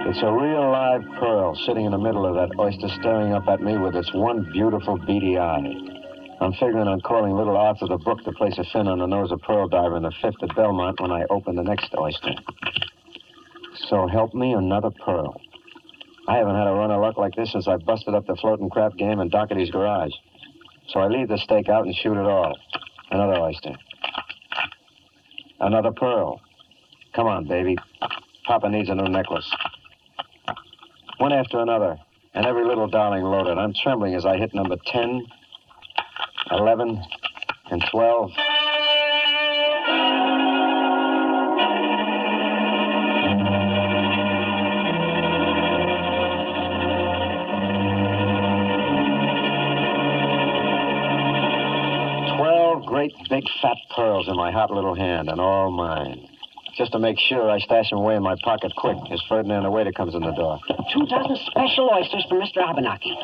[0.07, 3.59] It's a real live pearl sitting in the middle of that oyster staring up at
[3.61, 5.96] me with its one beautiful beady eye.
[6.39, 9.31] I'm figuring on calling little Arthur the Book to place a fin on the nose
[9.31, 12.35] of Pearl Diver in the fifth at Belmont when I open the next oyster.
[13.89, 15.41] So help me another pearl.
[16.27, 18.69] I haven't had a run of luck like this since I busted up the floating
[18.69, 20.11] crap game in Dockerty's garage.
[20.89, 22.55] So I leave the stake out and shoot it all.
[23.09, 23.75] Another oyster.
[25.59, 26.39] Another pearl.
[27.15, 27.77] Come on, baby.
[28.45, 29.49] Papa needs a new necklace.
[31.17, 31.97] One after another,
[32.35, 33.57] and every little darling loaded.
[33.57, 35.25] I'm trembling as I hit number 10,
[36.51, 37.01] 11,
[37.71, 38.31] and 12.
[52.37, 56.27] Twelve great big fat pearls in my hot little hand, and all mine.
[56.77, 59.71] Just to make sure, I stash them away in my pocket quick as Ferdinand the
[59.71, 60.59] waiter comes in the door.
[60.93, 62.61] Two dozen special oysters for Mr.
[62.61, 63.17] Abenaki.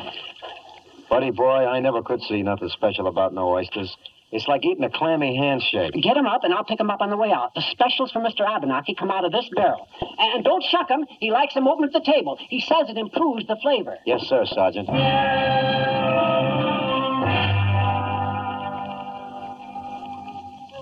[1.14, 3.96] Buddy boy, I never could see nothing special about no oysters.
[4.32, 5.92] It's like eating a clammy handshake.
[5.92, 7.54] Get 'em up, and I'll pick 'em up on the way out.
[7.54, 8.40] The specials for Mr.
[8.40, 9.86] Abenaki come out of this barrel.
[10.18, 11.06] And don't shuck 'em.
[11.20, 12.36] He likes 'em open at the table.
[12.48, 13.96] He says it improves the flavor.
[14.04, 14.88] Yes, sir, Sergeant.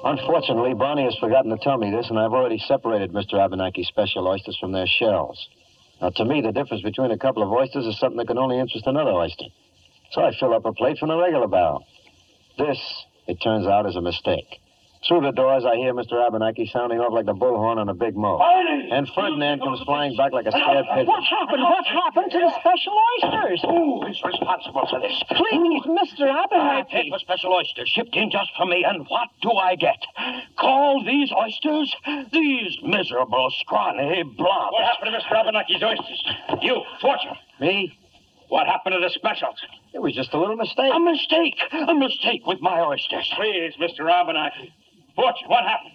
[0.02, 3.34] Unfortunately, Barney has forgotten to tell me this, and I've already separated Mr.
[3.34, 5.46] Abenaki's special oysters from their shells.
[6.00, 8.58] Now, to me, the difference between a couple of oysters is something that can only
[8.58, 9.44] interest another oyster.
[10.12, 11.84] So I fill up a plate from the regular barrel.
[12.58, 12.78] This,
[13.26, 14.60] it turns out, is a mistake.
[15.08, 16.24] Through the doors, I hear Mr.
[16.24, 18.38] Abenaki sounding off like the bullhorn on a big mow.
[18.38, 18.88] Barney!
[18.92, 21.06] And Ferdinand comes flying back like a scared pigeon.
[21.06, 21.62] What happened?
[21.62, 23.62] What happened to the special oysters?
[23.66, 25.16] Who is responsible for this?
[25.26, 26.30] Please, Mr.
[26.30, 26.54] Abenaki.
[26.54, 29.98] I paid for special oysters shipped in just for me, and what do I get?
[30.56, 31.90] Call these oysters?
[32.30, 34.72] These miserable, scrawny blobs.
[34.76, 35.34] What happened to Mr.
[35.34, 36.22] Abenaki's oysters?
[36.62, 37.34] You, Fortune.
[37.58, 37.98] Me?
[38.50, 39.56] What happened to the specials?
[39.94, 40.92] It was just a little mistake.
[40.94, 41.56] A mistake.
[41.72, 43.30] A mistake with my oysters.
[43.36, 44.10] Please, Mr.
[44.10, 44.72] Abenaki.
[45.14, 45.91] Fortune, what happened?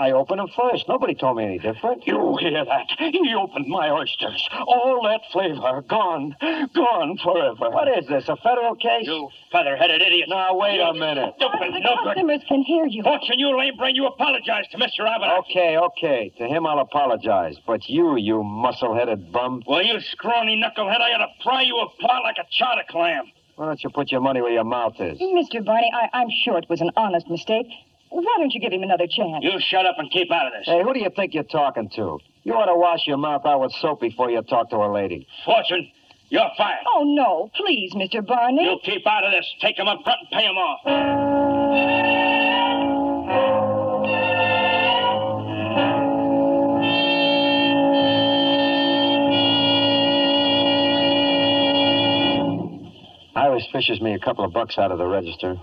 [0.00, 0.88] I opened them first.
[0.88, 2.06] Nobody told me any different.
[2.06, 2.86] You hear that?
[2.98, 4.48] He opened my oysters.
[4.66, 6.34] All that flavor gone.
[6.74, 7.68] Gone forever.
[7.68, 9.06] What is this, a federal case?
[9.06, 10.30] You feather-headed idiot.
[10.30, 11.34] Now, wait a minute.
[11.36, 12.14] Stupid, no good.
[12.14, 13.02] Customers can hear you.
[13.02, 15.06] Fortune, you lame brain, you apologize to Mr.
[15.06, 15.28] Abbott.
[15.40, 16.32] Okay, okay.
[16.38, 17.56] To him, I'll apologize.
[17.66, 22.22] But you, you muscle-headed bum, Well, you scrawny knucklehead, I ought to pry you apart
[22.24, 23.24] like a chowder clam.
[23.56, 25.18] why don't you put your money where your mouth is?
[25.20, 25.62] Mr.
[25.62, 27.66] Barney, I, I'm sure it was an honest mistake.
[28.10, 29.42] Why don't you give him another chance?
[29.42, 30.66] You shut up and keep out of this.
[30.66, 32.18] Hey, who do you think you're talking to?
[32.42, 35.26] You ought to wash your mouth out with soap before you talk to a lady.
[35.44, 35.90] Fortune,
[36.28, 36.84] you're fired.
[36.96, 37.50] Oh, no.
[37.56, 38.26] Please, Mr.
[38.26, 38.64] Barney.
[38.64, 39.46] You keep out of this.
[39.60, 40.80] Take him up front and pay him off.
[53.36, 55.56] Iris fishes me a couple of bucks out of the register,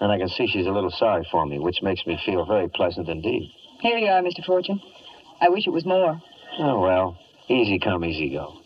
[0.00, 2.68] and I can see she's a little sorry for me, which makes me feel very
[2.68, 3.52] pleasant indeed.
[3.80, 4.44] Here you are, Mr.
[4.44, 4.80] Fortune.
[5.40, 6.20] I wish it was more.
[6.58, 8.58] Oh, well, easy come, easy go.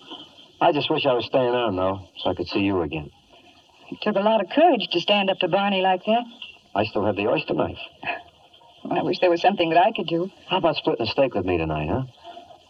[0.61, 3.11] I just wish I was staying on, though, so I could see you again.
[3.91, 6.23] It took a lot of courage to stand up to Barney like that.
[6.75, 7.79] I still have the oyster knife.
[8.91, 10.31] I wish there was something that I could do.
[10.49, 12.03] How about splitting a steak with me tonight, huh?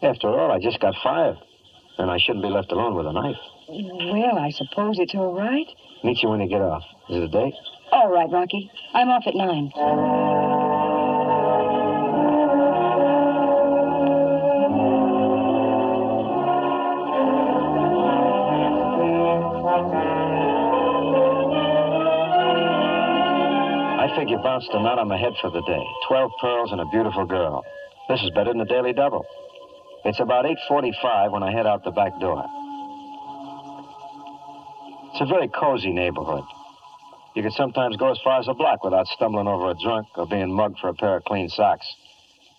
[0.01, 1.37] After all, I just got fired,
[1.97, 3.37] and I shouldn't be left alone with a knife.
[3.69, 5.67] Well, I suppose it's all right.
[6.03, 6.83] Meet you when you get off.
[7.09, 7.53] Is it a date?
[7.95, 8.69] All right, Rocky.
[8.93, 9.71] I'm off at nine.
[24.03, 25.83] I figure bounced a knot on my head for the day.
[26.09, 27.63] Twelve pearls and a beautiful girl.
[28.09, 29.25] This is better than the daily double.
[30.03, 32.45] It's about 8.45 when I head out the back door.
[35.13, 36.43] It's a very cozy neighborhood.
[37.35, 40.25] You could sometimes go as far as a block without stumbling over a drunk or
[40.25, 41.85] being mugged for a pair of clean socks.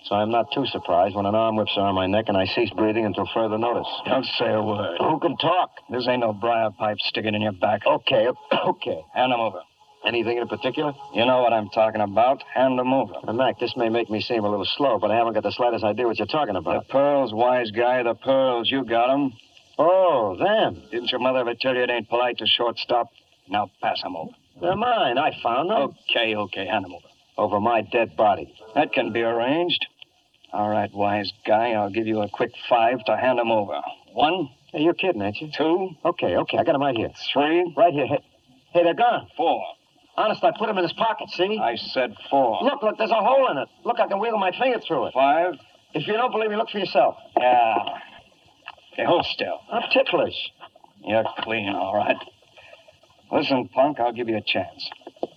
[0.04, 2.70] So I'm not too surprised when an arm whips around my neck and I cease
[2.70, 3.88] breathing until further notice.
[4.04, 4.98] Don't say a word.
[5.00, 5.70] Who can talk?
[5.90, 7.86] This ain't no briar pipe sticking in your back.
[7.86, 9.00] Okay, okay.
[9.14, 9.60] Hand them over.
[10.06, 10.92] Anything in particular?
[11.14, 12.44] You know what I'm talking about.
[12.54, 13.14] Hand them over.
[13.26, 15.50] Now, Mac, this may make me seem a little slow, but I haven't got the
[15.50, 16.86] slightest idea what you're talking about.
[16.86, 18.70] The pearls, wise guy, the pearls.
[18.70, 19.32] You got 'em.
[19.78, 20.82] Oh, them.
[20.92, 23.08] Didn't your mother ever tell you it ain't polite to shortstop?
[23.48, 24.30] Now pass 'em over.
[24.60, 25.18] They're mine.
[25.18, 25.94] I found them.
[26.10, 27.06] Okay, okay, hand 'em over.
[27.38, 28.54] Over my dead body.
[28.74, 29.86] That can be arranged.
[30.52, 33.80] All right, wise guy, I'll give you a quick five to hand them over.
[34.12, 35.48] One, Hey, you're kidding, ain't you?
[35.50, 36.58] two, Okay, okay.
[36.58, 37.10] I got them right here.
[37.32, 38.06] three, Right here.
[38.06, 38.18] Hey,
[38.72, 39.28] hey they're gone.
[39.36, 39.62] four.
[40.16, 41.58] Honest, I put them in his pocket, see?
[41.58, 42.58] I said four.
[42.62, 43.68] Look, look, there's a hole in it.
[43.84, 45.12] Look, I can wiggle my finger through it.
[45.14, 45.54] Five.
[45.92, 47.16] If you don't believe me, look for yourself.
[47.38, 47.98] Yeah.
[48.94, 49.60] Okay, hold still.
[49.70, 50.50] I'm ticklish.
[51.04, 52.16] You're clean, all right.
[53.30, 54.88] Listen, punk, I'll give you a chance.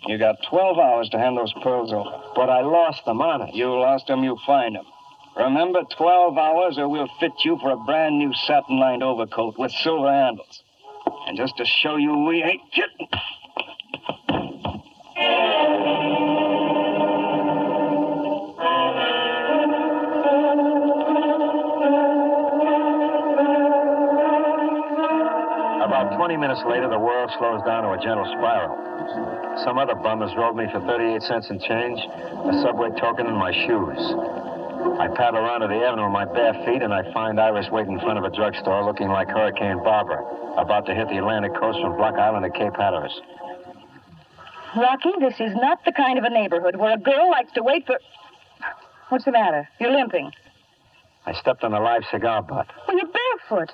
[0.05, 2.21] You got 12 hours to hand those pearls over.
[2.35, 3.55] But I lost them, honest.
[3.55, 4.85] You lost them, you find them.
[5.35, 9.71] Remember, 12 hours or we'll fit you for a brand new satin lined overcoat with
[9.71, 10.63] silver handles.
[11.27, 13.07] And just to show you we ain't kidding.
[26.49, 28.73] Minutes later, the world slows down to a gentle spiral.
[29.63, 33.37] Some other bum has rolled me for 38 cents in change, a subway token, and
[33.37, 34.01] my shoes.
[34.97, 37.93] I paddle around to the avenue with my bare feet, and I find Iris waiting
[37.93, 40.25] in front of a drugstore looking like Hurricane Barbara,
[40.57, 43.13] about to hit the Atlantic coast from Block Island to Cape Hatteras.
[44.75, 47.85] Rocky, this is not the kind of a neighborhood where a girl likes to wait
[47.85, 47.99] for.
[49.09, 49.69] What's the matter?
[49.79, 50.31] You're limping.
[51.27, 52.65] I stepped on a live cigar butt.
[52.87, 53.71] Well, you're barefoot.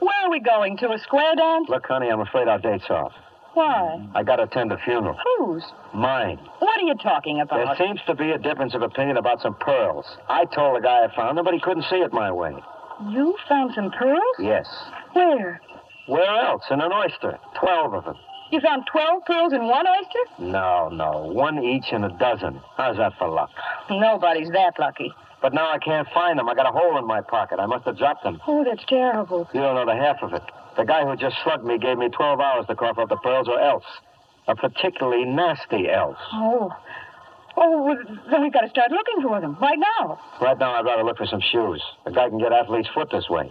[0.00, 0.76] Where are we going?
[0.78, 1.68] To a square dance?
[1.68, 3.12] Look, honey, I'm afraid our date's off.
[3.54, 4.06] Why?
[4.14, 5.16] I got to attend a funeral.
[5.38, 5.64] Whose?
[5.94, 6.38] Mine.
[6.58, 7.76] What are you talking about?
[7.76, 10.06] There seems to be a difference of opinion about some pearls.
[10.28, 12.54] I told the guy I found them, but he couldn't see it my way.
[13.10, 14.36] You found some pearls?
[14.38, 14.66] Yes.
[15.12, 15.60] Where?
[16.06, 16.62] Where else?
[16.70, 17.38] In an oyster.
[17.60, 18.16] Twelve of them.
[18.52, 20.44] You found 12 pearls in one oyster?
[20.52, 21.32] No, no.
[21.32, 22.60] One each in a dozen.
[22.76, 23.48] How's that for luck?
[23.88, 25.10] Nobody's that lucky.
[25.42, 26.48] But now I can't find them.
[26.48, 27.58] I got a hole in my pocket.
[27.58, 28.40] I must have dropped them.
[28.46, 29.48] Oh, that's terrible.
[29.52, 30.42] You don't know the half of it.
[30.76, 33.48] The guy who just slugged me gave me 12 hours to cough up the pearls,
[33.48, 33.84] or else.
[34.46, 36.18] A particularly nasty else.
[36.32, 36.70] Oh.
[37.56, 37.98] Oh, well,
[38.30, 40.18] then we've got to start looking for them right now.
[40.40, 41.82] Right now, I'd rather look for some shoes.
[42.06, 43.50] A guy can get athlete's foot this way.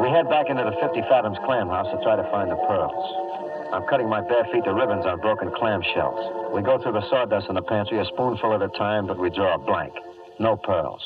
[0.00, 3.04] We head back into the 50 Fathoms clam house to try to find the pearls.
[3.72, 6.50] I'm cutting my bare feet to ribbons on broken clam shells.
[6.54, 9.28] We go through the sawdust in the pantry a spoonful at a time, but we
[9.28, 9.92] draw a blank.
[10.38, 11.02] No pearls.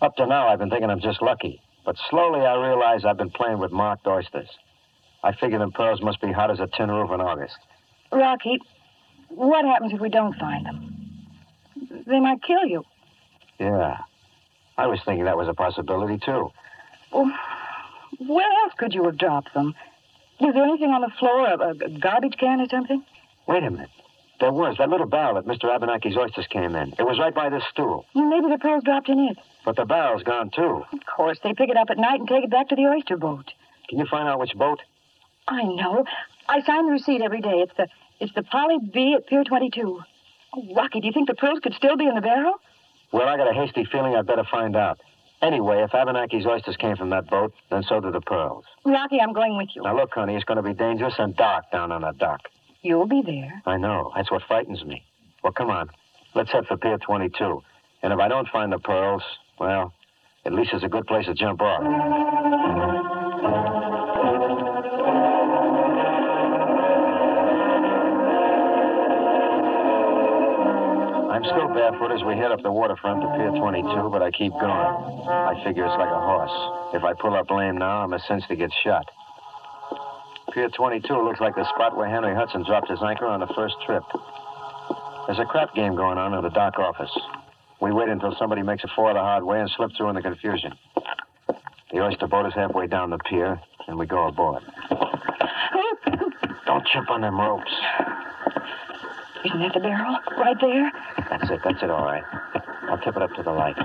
[0.00, 1.60] Up to now, I've been thinking I'm just lucky.
[1.84, 4.48] But slowly I realize I've been playing with marked oysters.
[5.24, 7.56] I figure them pearls must be hot as a tin roof in August.
[8.12, 8.58] Rocky,
[9.28, 11.26] what happens if we don't find them?
[12.06, 12.84] They might kill you.
[13.58, 13.98] Yeah.
[14.78, 16.50] I was thinking that was a possibility, too.
[17.12, 17.32] Oh,
[18.18, 19.74] where else could you have dropped them?
[20.40, 23.04] Was there anything on the floor, a, a garbage can or something?
[23.46, 23.90] Wait a minute.
[24.40, 25.66] There was that little barrel that Mr.
[25.70, 26.92] Abenaki's oysters came in.
[26.98, 28.04] It was right by this stool.
[28.14, 29.38] Well, maybe the pearls dropped in it.
[29.64, 30.84] But the barrel's gone, too.
[30.92, 33.16] Of course, they pick it up at night and take it back to the oyster
[33.16, 33.52] boat.
[33.88, 34.80] Can you find out which boat?
[35.46, 36.04] I know.
[36.48, 37.62] I sign the receipt every day.
[37.62, 37.86] It's the
[38.20, 40.00] it's the Polly B at Pier 22.
[40.56, 42.54] Oh, Rocky, do you think the pearls could still be in the barrel?
[43.12, 45.00] Well, I got a hasty feeling I'd better find out.
[45.44, 48.64] Anyway, if Abenaki's oysters came from that boat, then so do the pearls.
[48.86, 49.82] Rocky, I'm going with you.
[49.82, 52.40] Now, look, honey, it's going to be dangerous and dark down on that dock.
[52.80, 53.62] You'll be there.
[53.66, 54.10] I know.
[54.16, 55.04] That's what frightens me.
[55.42, 55.90] Well, come on.
[56.34, 57.60] Let's head for Pier 22.
[58.02, 59.22] And if I don't find the pearls,
[59.60, 59.92] well,
[60.46, 61.82] at least it's a good place to jump off.
[71.34, 74.52] I'm still barefoot as we head up the waterfront to Pier 22, but I keep
[74.52, 74.86] going.
[75.26, 76.94] I figure it's like a horse.
[76.94, 79.10] If I pull up lame now, I'm a cinch to get shot.
[80.52, 83.74] Pier 22 looks like the spot where Henry Hudson dropped his anchor on the first
[83.84, 84.04] trip.
[85.26, 87.10] There's a crap game going on in the dock office.
[87.80, 90.22] We wait until somebody makes a four the hard way and slip through in the
[90.22, 90.72] confusion.
[91.90, 94.62] The oyster boat is halfway down the pier, and we go aboard.
[96.64, 97.74] Don't trip on them ropes.
[99.44, 100.16] Isn't that the barrel?
[100.38, 100.90] Right there?
[101.30, 102.24] That's it, that's it, all right.
[102.88, 103.76] I'll tip it up to the light.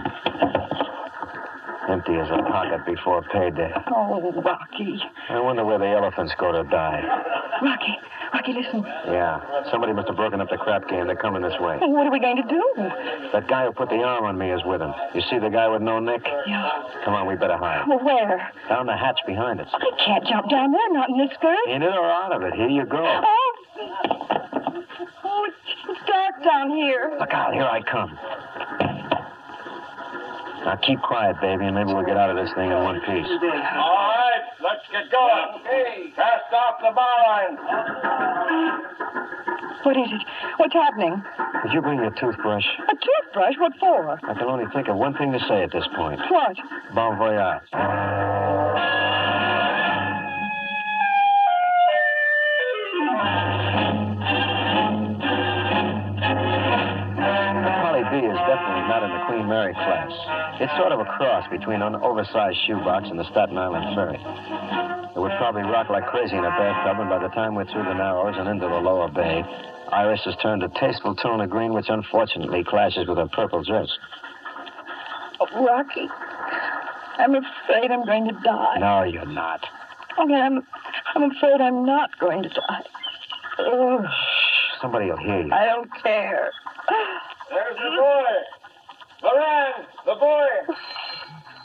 [1.89, 3.71] Empty as a pocket before payday.
[3.87, 5.01] Oh, Rocky.
[5.29, 7.01] I wonder where the elephants go to die.
[7.63, 7.97] Rocky.
[8.31, 8.83] Rocky, listen.
[9.07, 9.41] Yeah,
[9.71, 11.07] somebody must have broken up the crap game.
[11.07, 11.77] They're coming this way.
[11.81, 12.63] What are we going to do?
[13.33, 14.93] That guy who put the arm on me is with him.
[15.15, 16.21] You see the guy with no neck?
[16.45, 16.69] Yeah.
[17.03, 17.87] Come on, we better hide.
[17.87, 18.51] Well, where?
[18.69, 19.67] Down the hatch behind us.
[19.73, 21.57] I can't jump down there, not in this skirt.
[21.67, 22.53] In it or out of it.
[22.53, 23.01] Here you go.
[23.03, 23.55] Oh.
[25.39, 25.55] Oh, it's,
[25.87, 27.15] it's dark down here.
[27.17, 28.11] Look out, here I come.
[30.65, 33.23] Now keep quiet, baby, and maybe we'll get out of this thing in one piece.
[33.23, 35.63] All right, let's get going.
[35.63, 36.11] Okay.
[36.15, 37.55] Cast off the bar line.
[39.83, 40.21] What is it?
[40.57, 41.23] What's happening?
[41.63, 42.65] Did you bring your toothbrush?
[42.89, 43.55] A toothbrush?
[43.59, 44.11] What for?
[44.11, 46.19] I can only think of one thing to say at this point.
[46.29, 46.57] What?
[46.93, 48.38] Bon voyage.
[59.39, 60.11] Queen Mary class.
[60.59, 64.19] It's sort of a cross between an oversized shoebox and the Staten Island ferry.
[65.15, 67.83] It would probably rock like crazy in a bathtub, and by the time we're through
[67.83, 69.43] the Narrows and into the lower bay,
[69.93, 73.87] Iris has turned a tasteful tone of green, which unfortunately clashes with her purple dress.
[75.39, 76.09] Oh, Rocky.
[77.17, 78.77] I'm afraid I'm going to die.
[78.79, 79.65] No, you're not.
[80.19, 80.67] Okay, I'm,
[81.15, 82.83] I'm afraid I'm not going to die.
[83.59, 84.03] Oh,
[84.81, 85.53] Somebody will hear you.
[85.53, 86.51] I don't care.
[87.49, 88.58] There's the boy.
[89.23, 89.73] Loren,
[90.05, 90.47] the boy.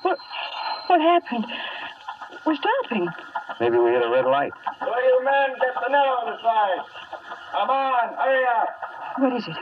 [0.02, 0.18] What,
[0.88, 1.46] what happened?
[2.44, 3.08] We're stopping.
[3.60, 4.52] Maybe we hit a red light.
[4.80, 6.84] So you men get the net on the side.
[7.52, 8.68] Come on, hurry up.
[9.18, 9.56] What is it?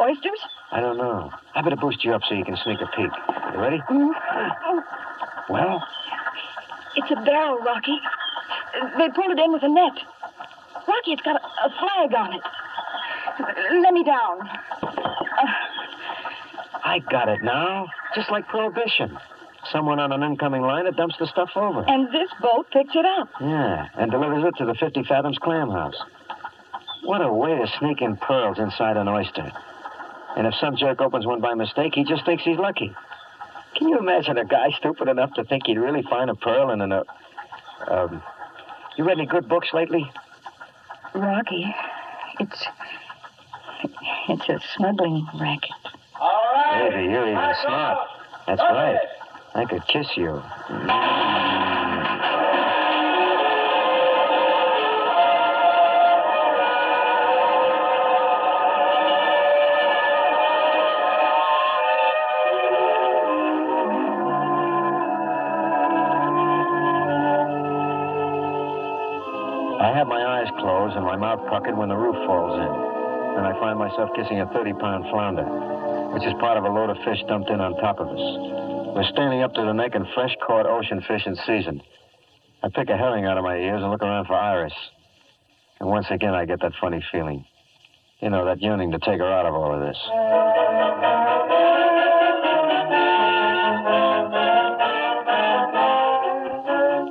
[0.00, 0.40] Oysters?
[0.72, 1.30] I don't know.
[1.54, 3.10] I better boost you up so you can sneak a peek.
[3.52, 3.78] You ready?
[3.90, 4.10] Mm.
[5.50, 5.82] Well,
[6.96, 7.98] It's a barrel, Rocky.
[8.98, 9.92] They pulled it in with a net.
[10.86, 12.42] Rocky, it's got a, a flag on it.
[13.82, 14.48] Let me down.
[16.86, 17.88] I got it now.
[18.14, 19.18] Just like Prohibition.
[19.72, 21.84] Someone on an incoming liner dumps the stuff over.
[21.86, 23.28] And this boat picks it up.
[23.40, 25.96] Yeah, and delivers it to the 50 Fathoms Clam House.
[27.02, 29.50] What a way to sneak in pearls inside an oyster.
[30.36, 32.94] And if some jerk opens one by mistake, he just thinks he's lucky.
[33.76, 36.80] Can you imagine a guy stupid enough to think he'd really find a pearl in
[36.80, 36.92] an.
[36.92, 37.04] Uh,
[37.88, 38.22] um,
[38.96, 40.08] you read any good books lately?
[41.14, 41.74] Rocky,
[42.38, 42.64] it's
[44.28, 45.70] It's a smuggling racket.
[46.76, 48.08] Baby, you're even smart.
[48.46, 48.98] That's right.
[49.54, 50.42] I could kiss you.
[69.80, 73.38] I have my eyes closed and my mouth puckered when the roof falls in.
[73.38, 75.44] And I find myself kissing a 30 pound flounder,
[76.16, 78.24] which is part of a load of fish dumped in on top of us.
[78.96, 81.82] We're standing up to the neck in fresh caught ocean fish in season.
[82.64, 84.72] I pick a herring out of my ears and look around for Iris.
[85.78, 87.44] And once again, I get that funny feeling.
[88.20, 89.98] You know, that yearning to take her out of all of this.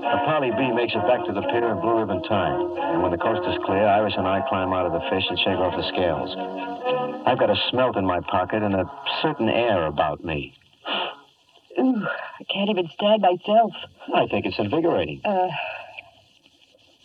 [0.02, 2.58] The Polly B makes it back to the pier in blue ribbon time.
[2.90, 5.38] And when the coast is clear, Iris and I climb out of the fish and
[5.38, 7.05] shake off the scales.
[7.26, 8.86] I've got a smelt in my pocket and a
[9.22, 10.54] certain air about me.
[11.80, 12.06] Ooh,
[12.40, 13.72] I can't even stand myself.
[14.14, 15.22] I think it's invigorating.
[15.26, 15.48] Uh,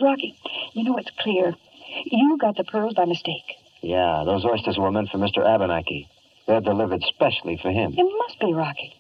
[0.01, 0.37] Rocky,
[0.75, 1.55] you know it's clear.
[2.05, 3.57] You got the pearls by mistake.
[3.83, 5.45] Yeah, those oysters were meant for Mr.
[5.45, 6.09] Abenaki.
[6.47, 7.95] They're delivered specially for him.
[7.97, 8.95] It must be Rocky.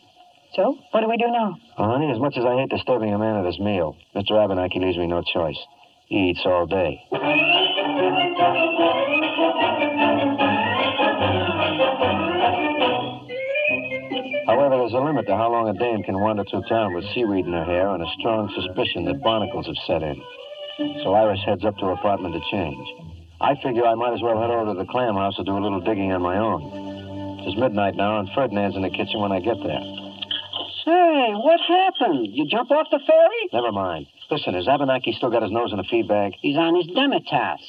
[0.54, 1.58] So, what do we do now?
[1.78, 4.42] Well, honey, as much as I hate disturbing a man at his meal, Mr.
[4.42, 5.58] Abenaki leaves me no choice.
[6.06, 7.02] He eats all day.
[14.90, 17.52] there's a limit to how long a dame can wander through town with seaweed in
[17.52, 20.18] her hair and a strong suspicion that barnacles have set in.
[21.06, 22.82] So Iris heads up to her apartment to change.
[23.38, 25.62] I figure I might as well head over to the clam house to do a
[25.62, 27.46] little digging on my own.
[27.46, 29.78] It's midnight now, and Ferdinand's in the kitchen when I get there.
[30.82, 32.34] Say, what happened?
[32.34, 33.42] You jump off the ferry?
[33.54, 34.10] Never mind.
[34.28, 36.34] Listen, has Abenaki still got his nose in a feed bag?
[36.42, 37.62] He's on his Demitasse.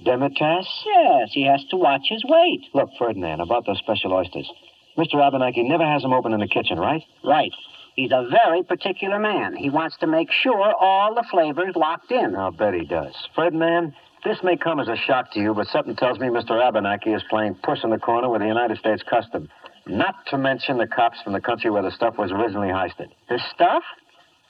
[0.00, 0.72] Demitasse?
[0.86, 2.64] Yes, he has to watch his weight.
[2.72, 4.48] Look, Ferdinand, about those special oysters.
[4.96, 5.16] Mr.
[5.16, 7.02] Abenaki never has them open in the kitchen, right?
[7.24, 7.52] Right.
[7.96, 9.54] He's a very particular man.
[9.54, 12.34] He wants to make sure all the flavors locked in.
[12.34, 13.14] I'll bet he does.
[13.34, 13.94] Fred, Ferdinand,
[14.24, 16.60] this may come as a shock to you, but something tells me Mr.
[16.60, 19.48] Abenaki is playing puss in the corner with the United States Custom.
[19.86, 23.08] Not to mention the cops from the country where the stuff was originally heisted.
[23.28, 23.82] The stuff?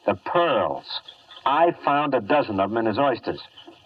[0.07, 0.85] The pearls.
[1.45, 3.41] I found a dozen of them in his oysters.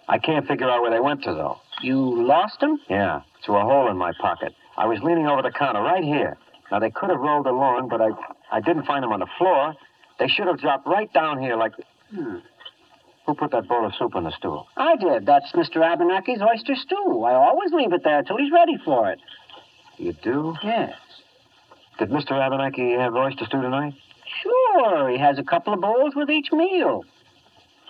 [0.07, 1.57] I can't figure out where they went to, though.
[1.81, 2.79] You lost them?
[2.89, 4.53] Yeah, through a hole in my pocket.
[4.77, 6.37] I was leaning over the counter right here.
[6.71, 8.09] Now, they could have rolled along, but I,
[8.51, 9.73] I didn't find them on the floor.
[10.19, 11.73] They should have dropped right down here like.
[12.13, 12.37] Hmm.
[13.25, 14.67] Who put that bowl of soup on the stool?
[14.75, 15.27] I did.
[15.27, 15.77] That's Mr.
[15.77, 17.23] Abenaki's oyster stew.
[17.23, 19.19] I always leave it there till he's ready for it.
[19.97, 20.55] You do?
[20.63, 20.95] Yes.
[21.99, 22.31] Did Mr.
[22.31, 23.93] Abenaki have oyster stew tonight?
[24.41, 25.09] Sure.
[25.09, 27.03] He has a couple of bowls with each meal.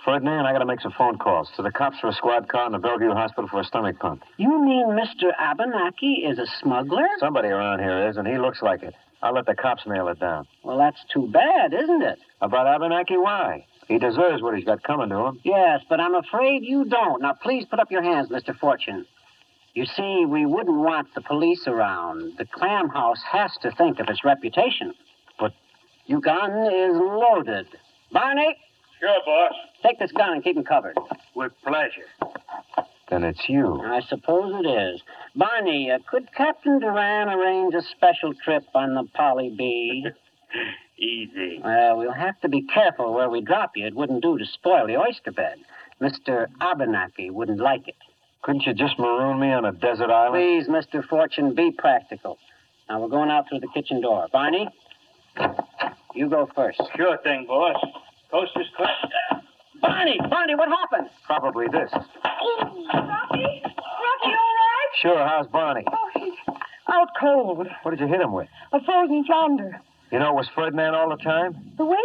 [0.04, 2.74] Ferdinand, I gotta make some phone calls to the cops for a squad car and
[2.74, 4.22] the Bellevue Hospital for a stomach pump.
[4.38, 5.30] You mean Mr.
[5.38, 7.06] Abenaki is a smuggler?
[7.18, 8.94] Somebody around here is, and he looks like it.
[9.22, 10.46] I'll let the cops nail it down.
[10.64, 12.18] Well, that's too bad, isn't it?
[12.40, 13.66] About Abenaki, why?
[13.88, 15.40] He deserves what he's got coming to him.
[15.44, 17.20] Yes, but I'm afraid you don't.
[17.20, 18.56] Now, please put up your hands, Mr.
[18.58, 19.04] Fortune.
[19.74, 22.38] You see, we wouldn't want the police around.
[22.38, 24.94] The clam house has to think of its reputation.
[25.38, 25.52] But
[26.06, 27.66] your gun is loaded.
[28.12, 28.56] Barney,
[29.00, 29.52] Sure, boss.
[29.82, 30.96] Take this gun and keep him covered.
[31.34, 32.06] With pleasure.
[33.10, 33.80] Then it's you.
[33.82, 35.02] I suppose it is.
[35.34, 40.06] Barney, uh, could Captain Duran arrange a special trip on the Polly B?
[40.98, 41.60] Easy.
[41.64, 43.86] Well, we'll have to be careful where we drop you.
[43.86, 45.56] It wouldn't do to spoil the oyster bed.
[46.00, 46.46] Mr.
[46.60, 47.96] Abenaki wouldn't like it.
[48.42, 50.34] Couldn't you just maroon me on a desert island?
[50.34, 51.06] Please, Mr.
[51.06, 52.38] Fortune, be practical.
[52.88, 54.26] Now, we're going out through the kitchen door.
[54.32, 54.68] Barney,
[56.14, 56.80] you go first.
[56.96, 57.76] Sure thing, boss.
[58.30, 59.42] Coast is clear.
[59.80, 61.10] Barney, Barney, what happened?
[61.26, 61.90] Probably this.
[61.92, 62.02] Rocky?
[62.92, 63.40] Rocky,
[64.24, 64.90] all right?
[65.00, 65.84] Sure, how's Barney?
[65.90, 66.34] Oh, he's
[66.88, 67.66] out cold.
[67.82, 68.48] What did you hit him with?
[68.72, 69.80] A frozen flounder.
[70.10, 71.72] You know, it was Ferdinand all the time?
[71.78, 72.00] The waiter?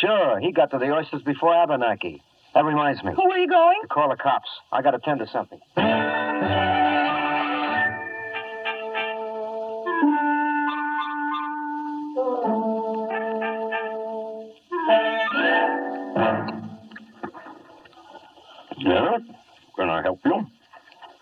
[0.00, 2.22] Sure, he got to the oysters before Abenaki.
[2.54, 3.12] That reminds me.
[3.12, 3.78] Where are you going?
[3.82, 4.48] To call the cops.
[4.72, 5.60] I gotta tend to something.
[20.00, 20.46] I help you?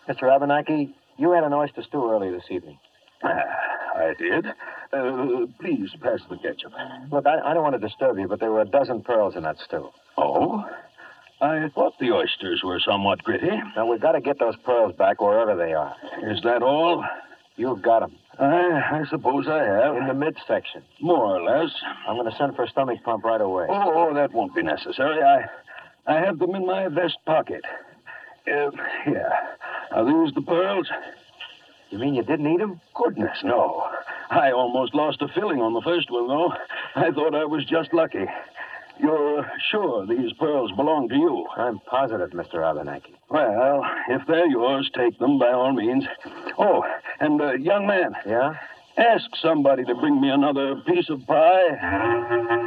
[0.09, 0.32] Mr.
[0.32, 2.78] Abenaki, you had an oyster stew earlier this evening.
[3.24, 4.46] I did.
[4.92, 6.72] Uh, please pass the ketchup.
[7.10, 9.42] Look, I, I don't want to disturb you, but there were a dozen pearls in
[9.42, 9.88] that stew.
[10.16, 10.64] Oh?
[11.40, 13.50] I thought the oysters were somewhat gritty.
[13.76, 15.94] Now, we've got to get those pearls back wherever they are.
[16.30, 17.05] Is that all?
[17.56, 18.16] You've got them.
[18.38, 19.96] I, I suppose I have.
[19.96, 20.82] In the midsection.
[21.00, 21.72] More or less.
[22.09, 23.66] I'm going to send for a stomach pump right away.
[23.68, 25.20] Oh, oh, that won't be necessary.
[25.20, 25.46] I,
[26.06, 27.62] I have them in my vest pocket.
[28.49, 29.31] Yeah.
[29.93, 30.89] Are these the pearls?
[31.91, 32.81] You mean you didn't eat them?
[32.95, 33.87] Goodness, no.
[34.31, 36.53] I almost lost a filling on the first one, though.
[36.95, 38.27] I thought I was just lucky.
[39.01, 41.47] You're sure these pearls belong to you?
[41.57, 42.69] I'm positive, Mr.
[42.69, 43.15] Abenaki.
[43.31, 46.05] Well, if they're yours, take them by all means.
[46.59, 46.85] Oh,
[47.20, 48.15] and uh, young man.
[48.27, 48.55] Yeah?
[48.99, 52.65] Ask somebody to bring me another piece of pie.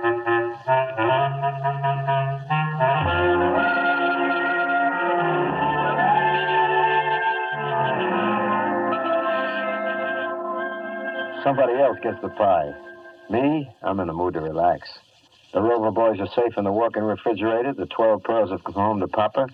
[11.44, 12.74] Somebody else gets the pie.
[13.30, 14.88] Me, I'm in the mood to relax.
[15.54, 17.74] The Rover boys are safe in the walk-in refrigerator.
[17.74, 19.48] The 12 pearls have come home to Papa.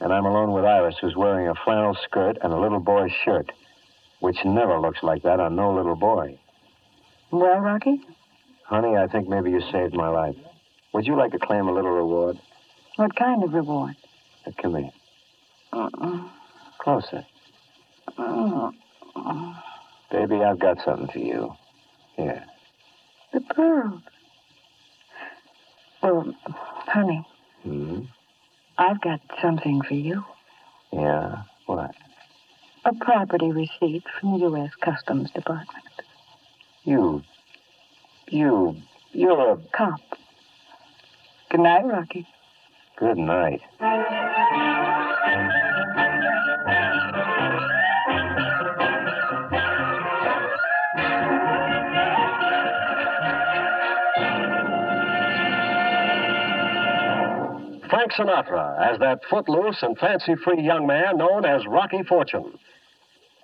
[0.00, 3.50] And I'm alone with Iris, who's wearing a flannel skirt and a little boy's shirt,
[4.20, 6.38] which never looks like that on no little boy.
[7.30, 8.00] Well, Rocky,
[8.64, 10.36] Honey, I think maybe you saved my life.
[10.94, 12.38] Would you like to claim a little reward?
[12.96, 13.96] what kind of reward?
[14.46, 14.90] Uh, Come here.
[15.72, 16.28] Uh-uh.
[16.78, 17.24] Closer.
[18.18, 19.52] Uh-uh.
[20.10, 21.54] Baby, I've got something for you.
[22.16, 22.44] Here.
[23.32, 24.00] The pearls.
[26.02, 26.34] Well,
[26.86, 27.26] honey,
[27.62, 28.00] Hmm?
[28.78, 30.24] I've got something for you.
[30.92, 31.42] Yeah?
[31.66, 31.90] What?
[32.86, 34.70] A property receipt from the U.S.
[34.80, 35.84] Customs Department.
[36.84, 37.22] You.
[38.28, 38.76] You.
[39.12, 39.56] You're a.
[39.72, 40.00] Cop.
[41.50, 42.26] Good night, Rocky.
[42.96, 43.60] Good night.
[57.90, 62.56] Frank Sinatra as that footloose and fancy free young man known as Rocky Fortune.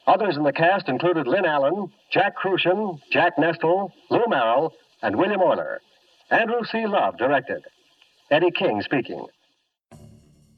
[0.06, 5.40] Others in the cast included Lynn Allen, Jack Kruschen, Jack Nestle, Lou Merrill, and William
[5.40, 5.78] Orner.
[6.31, 6.86] Andrew C.
[6.86, 7.64] Love directed.
[8.31, 9.27] Eddie King speaking.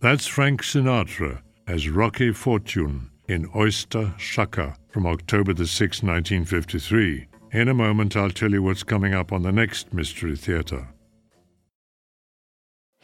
[0.00, 7.26] That's Frank Sinatra as Rocky Fortune in Oyster Shucker from October the 6th, 1953.
[7.52, 10.88] In a moment, I'll tell you what's coming up on the next Mystery Theater.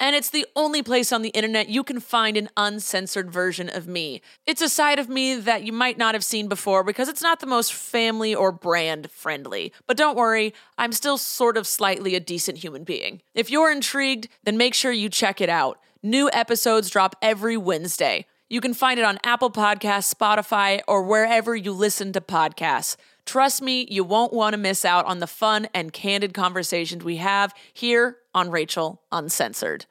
[0.00, 3.86] And it's the only place on the internet you can find an uncensored version of
[3.86, 4.22] me.
[4.46, 7.40] It's a side of me that you might not have seen before because it's not
[7.40, 9.74] the most family or brand friendly.
[9.86, 13.20] But don't worry, I'm still sort of slightly a decent human being.
[13.34, 15.78] If you're intrigued, then make sure you check it out.
[16.02, 18.24] New episodes drop every Wednesday.
[18.52, 22.96] You can find it on Apple Podcasts, Spotify, or wherever you listen to podcasts.
[23.24, 27.18] Trust me, you won't want to miss out on the fun and candid conversations we
[27.18, 29.86] have here on Rachel Uncensored.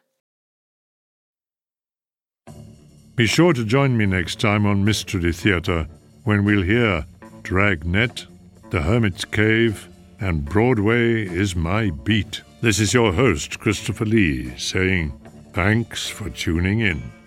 [3.15, 5.87] Be sure to join me next time on Mystery Theater
[6.25, 7.05] when we'll hear
[7.43, 8.25] Dragnet,
[8.71, 9.87] The Hermit's Cave,
[10.19, 12.41] and Broadway is My Beat.
[12.59, 15.17] This is your host, Christopher Lee, saying
[15.53, 17.18] thanks for tuning in.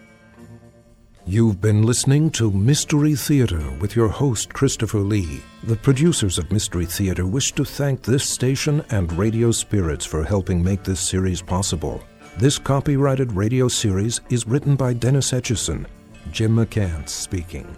[1.24, 5.40] You've been listening to Mystery Theater with your host, Christopher Lee.
[5.62, 10.64] The producers of Mystery Theater wish to thank this station and Radio Spirits for helping
[10.64, 12.02] make this series possible.
[12.38, 15.86] This copyrighted radio series is written by Dennis Etchison.
[16.32, 17.68] Jim McCants speaking.